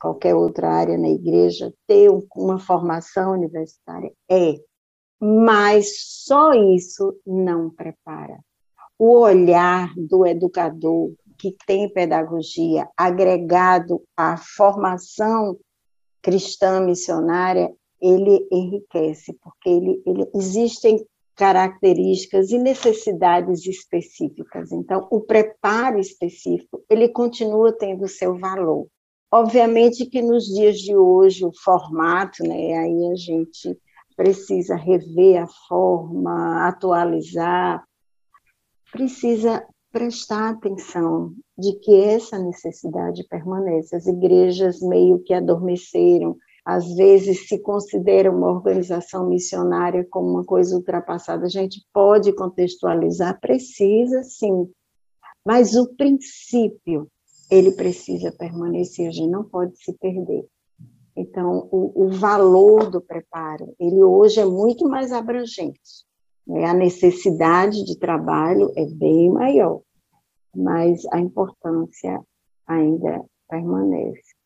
qualquer 0.00 0.35
outra 0.35 0.70
área 0.70 0.96
na 0.96 1.09
igreja 1.09 1.72
ter 1.87 2.11
uma 2.37 2.59
formação 2.59 3.33
universitária? 3.33 4.12
É, 4.31 4.55
mas 5.20 5.88
só 6.24 6.52
isso 6.52 7.18
não 7.26 7.70
prepara. 7.70 8.38
O 8.98 9.18
olhar 9.20 9.92
do 9.96 10.26
educador 10.26 11.12
que 11.38 11.55
tem 11.66 11.92
pedagogia 11.92 12.88
agregado 12.96 14.03
à 14.16 14.37
formação 14.37 15.57
cristã 16.22 16.81
missionária, 16.81 17.72
ele 18.01 18.46
enriquece, 18.51 19.33
porque 19.42 19.68
ele, 19.68 20.03
ele, 20.05 20.29
existem 20.35 21.05
características 21.37 22.51
e 22.51 22.59
necessidades 22.59 23.66
específicas. 23.66 24.72
Então, 24.72 25.07
o 25.11 25.20
preparo 25.20 25.99
específico, 25.99 26.83
ele 26.88 27.09
continua 27.09 27.72
tendo 27.72 28.09
seu 28.09 28.38
valor. 28.38 28.87
Obviamente 29.31 30.07
que 30.07 30.22
nos 30.22 30.46
dias 30.46 30.79
de 30.79 30.96
hoje, 30.96 31.44
o 31.44 31.53
formato, 31.62 32.42
né, 32.42 32.79
aí 32.79 33.12
a 33.12 33.14
gente 33.14 33.79
precisa 34.16 34.75
rever 34.75 35.42
a 35.42 35.46
forma, 35.68 36.66
atualizar, 36.66 37.85
precisa 38.90 39.62
prestar 39.96 40.50
atenção 40.50 41.32
de 41.56 41.72
que 41.78 41.94
essa 41.94 42.38
necessidade 42.38 43.26
permanece. 43.30 43.96
As 43.96 44.06
igrejas 44.06 44.78
meio 44.82 45.20
que 45.20 45.32
adormeceram, 45.32 46.37
às 46.62 46.94
vezes 46.96 47.48
se 47.48 47.59
considera 47.61 48.30
uma 48.30 48.50
organização 48.50 49.26
missionária 49.26 50.06
como 50.11 50.28
uma 50.28 50.44
coisa 50.44 50.76
ultrapassada. 50.76 51.46
A 51.46 51.48
gente 51.48 51.82
pode 51.94 52.30
contextualizar, 52.35 53.40
precisa 53.40 54.22
sim, 54.22 54.68
mas 55.42 55.74
o 55.74 55.88
princípio 55.94 57.11
ele 57.50 57.72
precisa 57.72 58.30
permanecer, 58.30 59.09
a 59.09 59.12
gente 59.12 59.30
não 59.30 59.44
pode 59.44 59.82
se 59.82 59.94
perder. 59.94 60.44
Então, 61.16 61.70
o, 61.72 62.04
o 62.04 62.09
valor 62.11 62.90
do 62.90 63.00
preparo, 63.00 63.74
ele 63.80 64.02
hoje 64.02 64.40
é 64.40 64.44
muito 64.44 64.87
mais 64.87 65.11
abrangente. 65.11 66.04
Né? 66.46 66.66
A 66.66 66.74
necessidade 66.74 67.82
de 67.82 67.98
trabalho 67.98 68.70
é 68.76 68.85
bem 68.85 69.30
maior, 69.30 69.80
mas 70.56 71.04
a 71.12 71.20
importância 71.20 72.20
ainda 72.66 73.22
permanece. 73.48 74.36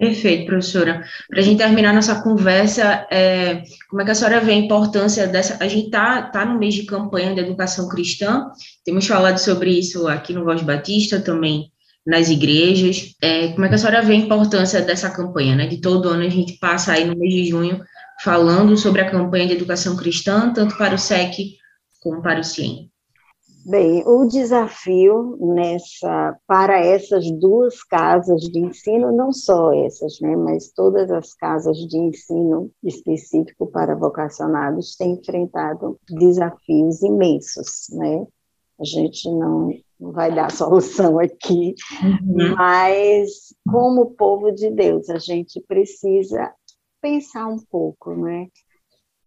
Perfeito, 0.00 0.46
professora. 0.46 1.04
Para 1.28 1.40
a 1.40 1.42
gente 1.42 1.58
terminar 1.58 1.92
nossa 1.92 2.22
conversa, 2.22 3.06
é, 3.10 3.62
como 3.90 4.00
é 4.00 4.04
que 4.06 4.10
a 4.10 4.14
senhora 4.14 4.40
vê 4.40 4.52
a 4.52 4.56
importância 4.56 5.26
dessa? 5.26 5.62
A 5.62 5.68
gente 5.68 5.86
está 5.86 6.22
tá 6.22 6.42
no 6.46 6.58
mês 6.58 6.72
de 6.72 6.84
campanha 6.84 7.34
de 7.34 7.40
educação 7.40 7.86
cristã, 7.86 8.50
temos 8.82 9.06
falado 9.06 9.36
sobre 9.36 9.78
isso 9.78 10.08
aqui 10.08 10.32
no 10.32 10.42
Voz 10.42 10.62
Batista, 10.62 11.20
também 11.20 11.70
nas 12.06 12.30
igrejas. 12.30 13.14
É, 13.20 13.48
como 13.48 13.66
é 13.66 13.68
que 13.68 13.74
a 13.74 13.78
senhora 13.78 14.00
vê 14.00 14.14
a 14.14 14.16
importância 14.16 14.80
dessa 14.80 15.10
campanha, 15.10 15.54
né? 15.54 15.66
De 15.66 15.82
todo 15.82 16.08
ano 16.08 16.24
a 16.24 16.30
gente 16.30 16.54
passa 16.54 16.92
aí 16.92 17.04
no 17.04 17.14
mês 17.14 17.34
de 17.34 17.44
junho 17.44 17.82
falando 18.24 18.78
sobre 18.78 19.02
a 19.02 19.10
campanha 19.10 19.48
de 19.48 19.52
educação 19.52 19.96
cristã, 19.96 20.50
tanto 20.52 20.78
para 20.78 20.94
o 20.94 20.98
SEC 20.98 21.58
como 22.00 22.22
para 22.22 22.40
o 22.40 22.44
CIEM. 22.44 22.90
Bem, 23.66 24.02
o 24.06 24.26
desafio 24.26 25.36
nessa 25.38 26.36
para 26.46 26.78
essas 26.78 27.30
duas 27.30 27.82
casas 27.84 28.40
de 28.42 28.58
ensino, 28.58 29.12
não 29.12 29.32
só 29.32 29.72
essas, 29.72 30.18
né, 30.20 30.34
mas 30.34 30.72
todas 30.72 31.10
as 31.10 31.34
casas 31.34 31.76
de 31.76 31.98
ensino 31.98 32.70
específico 32.82 33.66
para 33.66 33.94
vocacionados 33.94 34.96
têm 34.96 35.12
enfrentado 35.12 35.98
desafios 36.08 37.02
imensos, 37.02 37.86
né? 37.90 38.26
A 38.78 38.84
gente 38.84 39.30
não 39.30 39.70
não 40.00 40.12
vai 40.12 40.34
dar 40.34 40.50
solução 40.50 41.18
aqui, 41.18 41.74
uhum. 42.02 42.54
mas 42.56 43.54
como 43.70 44.12
povo 44.12 44.50
de 44.50 44.70
Deus, 44.70 45.10
a 45.10 45.18
gente 45.18 45.60
precisa 45.60 46.50
pensar 47.02 47.46
um 47.46 47.58
pouco, 47.58 48.14
né, 48.14 48.48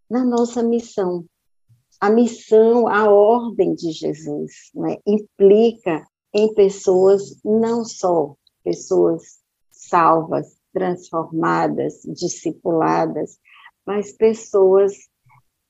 na 0.09 0.25
nossa 0.25 0.63
missão. 0.63 1.23
A 1.99 2.09
missão, 2.09 2.87
a 2.87 3.09
ordem 3.09 3.73
de 3.75 3.91
Jesus, 3.91 4.71
né, 4.75 4.97
implica 5.05 6.05
em 6.33 6.53
pessoas 6.53 7.39
não 7.43 7.85
só 7.85 8.35
pessoas 8.63 9.39
salvas, 9.71 10.57
transformadas, 10.73 12.01
discipuladas, 12.07 13.37
mas 13.85 14.13
pessoas 14.13 14.93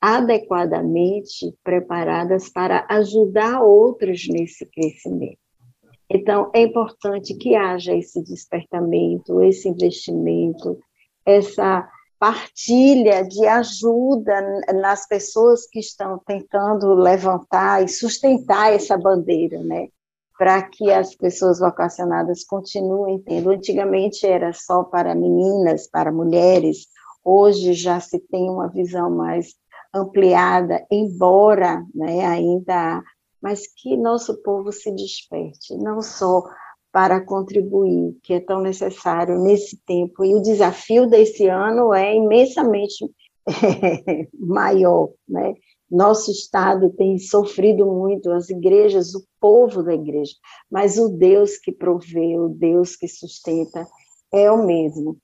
adequadamente 0.00 1.54
preparadas 1.62 2.48
para 2.48 2.86
ajudar 2.90 3.62
outros 3.62 4.26
nesse 4.28 4.66
crescimento. 4.66 5.38
Então, 6.08 6.50
é 6.54 6.62
importante 6.62 7.34
que 7.34 7.54
haja 7.54 7.94
esse 7.96 8.22
despertamento, 8.22 9.42
esse 9.42 9.68
investimento, 9.68 10.78
essa 11.24 11.88
partilha 12.24 13.22
de 13.22 13.46
ajuda 13.46 14.62
nas 14.72 15.06
pessoas 15.06 15.66
que 15.66 15.78
estão 15.78 16.18
tentando 16.26 16.94
levantar 16.94 17.84
e 17.84 17.88
sustentar 17.88 18.72
essa 18.72 18.96
bandeira, 18.96 19.62
né? 19.62 19.88
Para 20.38 20.62
que 20.62 20.90
as 20.90 21.14
pessoas 21.14 21.58
vocacionadas 21.58 22.42
continuem 22.42 23.18
tendo. 23.18 23.50
Antigamente 23.50 24.26
era 24.26 24.54
só 24.54 24.84
para 24.84 25.14
meninas, 25.14 25.86
para 25.86 26.10
mulheres, 26.10 26.86
hoje 27.22 27.74
já 27.74 28.00
se 28.00 28.18
tem 28.18 28.48
uma 28.48 28.68
visão 28.68 29.10
mais 29.10 29.54
ampliada, 29.94 30.82
embora 30.90 31.84
né, 31.94 32.24
ainda, 32.24 33.02
mas 33.38 33.66
que 33.66 33.98
nosso 33.98 34.42
povo 34.42 34.72
se 34.72 34.90
desperte, 34.92 35.76
não 35.76 36.00
só 36.00 36.42
para 36.94 37.20
contribuir, 37.20 38.16
que 38.22 38.34
é 38.34 38.40
tão 38.40 38.60
necessário 38.60 39.36
nesse 39.40 39.76
tempo. 39.84 40.24
E 40.24 40.32
o 40.32 40.40
desafio 40.40 41.10
desse 41.10 41.48
ano 41.48 41.92
é 41.92 42.14
imensamente 42.14 43.04
maior, 44.38 45.10
né? 45.28 45.54
Nosso 45.90 46.30
Estado 46.30 46.90
tem 46.90 47.18
sofrido 47.18 47.84
muito, 47.84 48.30
as 48.30 48.48
igrejas, 48.48 49.12
o 49.12 49.24
povo 49.40 49.82
da 49.82 49.92
igreja, 49.92 50.34
mas 50.70 50.96
o 50.96 51.08
Deus 51.08 51.58
que 51.58 51.72
provê, 51.72 52.38
o 52.38 52.48
Deus 52.48 52.94
que 52.94 53.08
sustenta 53.08 53.84
é 54.32 54.48
o 54.48 54.64
mesmo. 54.64 55.16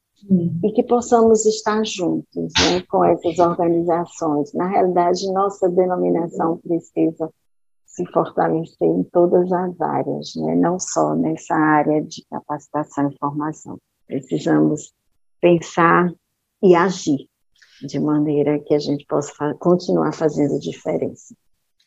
E 0.64 0.72
que 0.72 0.82
possamos 0.82 1.46
estar 1.46 1.86
juntos 1.86 2.52
né, 2.58 2.82
com 2.90 3.04
essas 3.04 3.38
organizações. 3.38 4.52
Na 4.52 4.66
realidade, 4.66 5.32
nossa 5.32 5.68
denominação 5.68 6.58
precisa 6.58 7.30
se 7.90 8.06
fortalecer 8.12 8.88
em 8.88 9.02
todas 9.02 9.52
as 9.52 9.80
áreas, 9.80 10.32
né? 10.36 10.54
não 10.54 10.78
só 10.78 11.14
nessa 11.14 11.54
área 11.54 12.00
de 12.02 12.24
capacitação 12.30 13.10
e 13.10 13.18
formação. 13.18 13.78
Precisamos 14.06 14.92
pensar 15.40 16.10
e 16.62 16.74
agir 16.74 17.28
de 17.82 17.98
maneira 17.98 18.60
que 18.60 18.74
a 18.74 18.78
gente 18.78 19.04
possa 19.06 19.54
continuar 19.54 20.12
fazendo 20.12 20.60
diferença. 20.60 21.34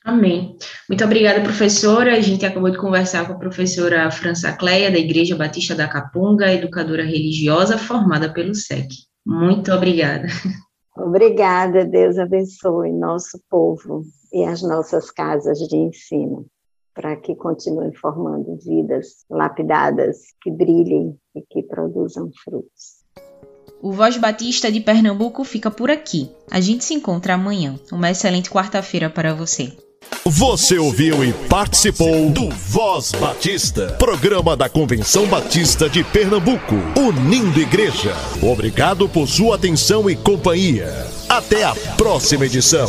Amém. 0.04 0.58
Muito 0.90 1.04
obrigada, 1.06 1.42
professora. 1.42 2.18
A 2.18 2.20
gente 2.20 2.46
acabou 2.46 2.70
de 2.70 2.78
conversar 2.78 3.26
com 3.26 3.34
a 3.34 3.40
professora 3.40 4.12
França 4.12 4.52
Cleia, 4.52 4.92
da 4.92 5.00
Igreja 5.00 5.38
Batista 5.38 5.74
da 5.74 5.88
Capunga, 5.88 6.52
educadora 6.52 7.06
religiosa 7.06 7.78
formada 7.78 8.34
pelo 8.34 8.54
SEC. 8.54 8.90
Muito 9.26 9.72
obrigada. 9.72 10.28
Obrigada, 10.98 11.86
Deus 11.86 12.18
abençoe 12.18 12.92
nosso 12.92 13.42
povo 13.50 14.04
e 14.34 14.44
as 14.44 14.64
nossas 14.64 15.12
casas 15.12 15.60
de 15.60 15.78
ensino, 15.78 16.48
para 16.96 17.16
que 17.16 17.36
continuem 17.36 17.94
formando 17.94 18.58
vidas 18.58 19.26
lapidadas, 19.30 20.18
que 20.42 20.52
brilhem 20.52 21.16
e 21.36 21.42
que 21.42 21.62
produzam 21.64 22.32
frutos. 22.44 23.04
O 23.82 23.92
Voz 23.92 24.18
Batista 24.18 24.72
de 24.72 24.80
Pernambuco 24.80 25.44
fica 25.44 25.70
por 25.70 25.92
aqui. 25.92 26.32
A 26.50 26.62
gente 26.62 26.86
se 26.86 26.94
encontra 26.94 27.34
amanhã. 27.34 27.78
Uma 27.92 28.10
excelente 28.10 28.50
quarta-feira 28.50 29.10
para 29.10 29.34
você. 29.34 29.74
Você 30.26 30.78
ouviu 30.78 31.24
e 31.24 31.34
participou 31.50 32.30
do 32.30 32.50
Voz 32.50 33.12
Batista, 33.12 33.94
programa 34.00 34.56
da 34.56 34.70
Convenção 34.70 35.28
Batista 35.28 35.90
de 35.90 36.04
Pernambuco, 36.04 36.76
unindo 36.98 37.60
igreja. 37.60 38.14
Obrigado 38.42 39.10
por 39.10 39.28
sua 39.28 39.56
atenção 39.56 40.10
e 40.10 40.16
companhia. 40.16 40.88
Até 41.28 41.64
a 41.64 41.76
próxima 41.98 42.46
edição. 42.46 42.88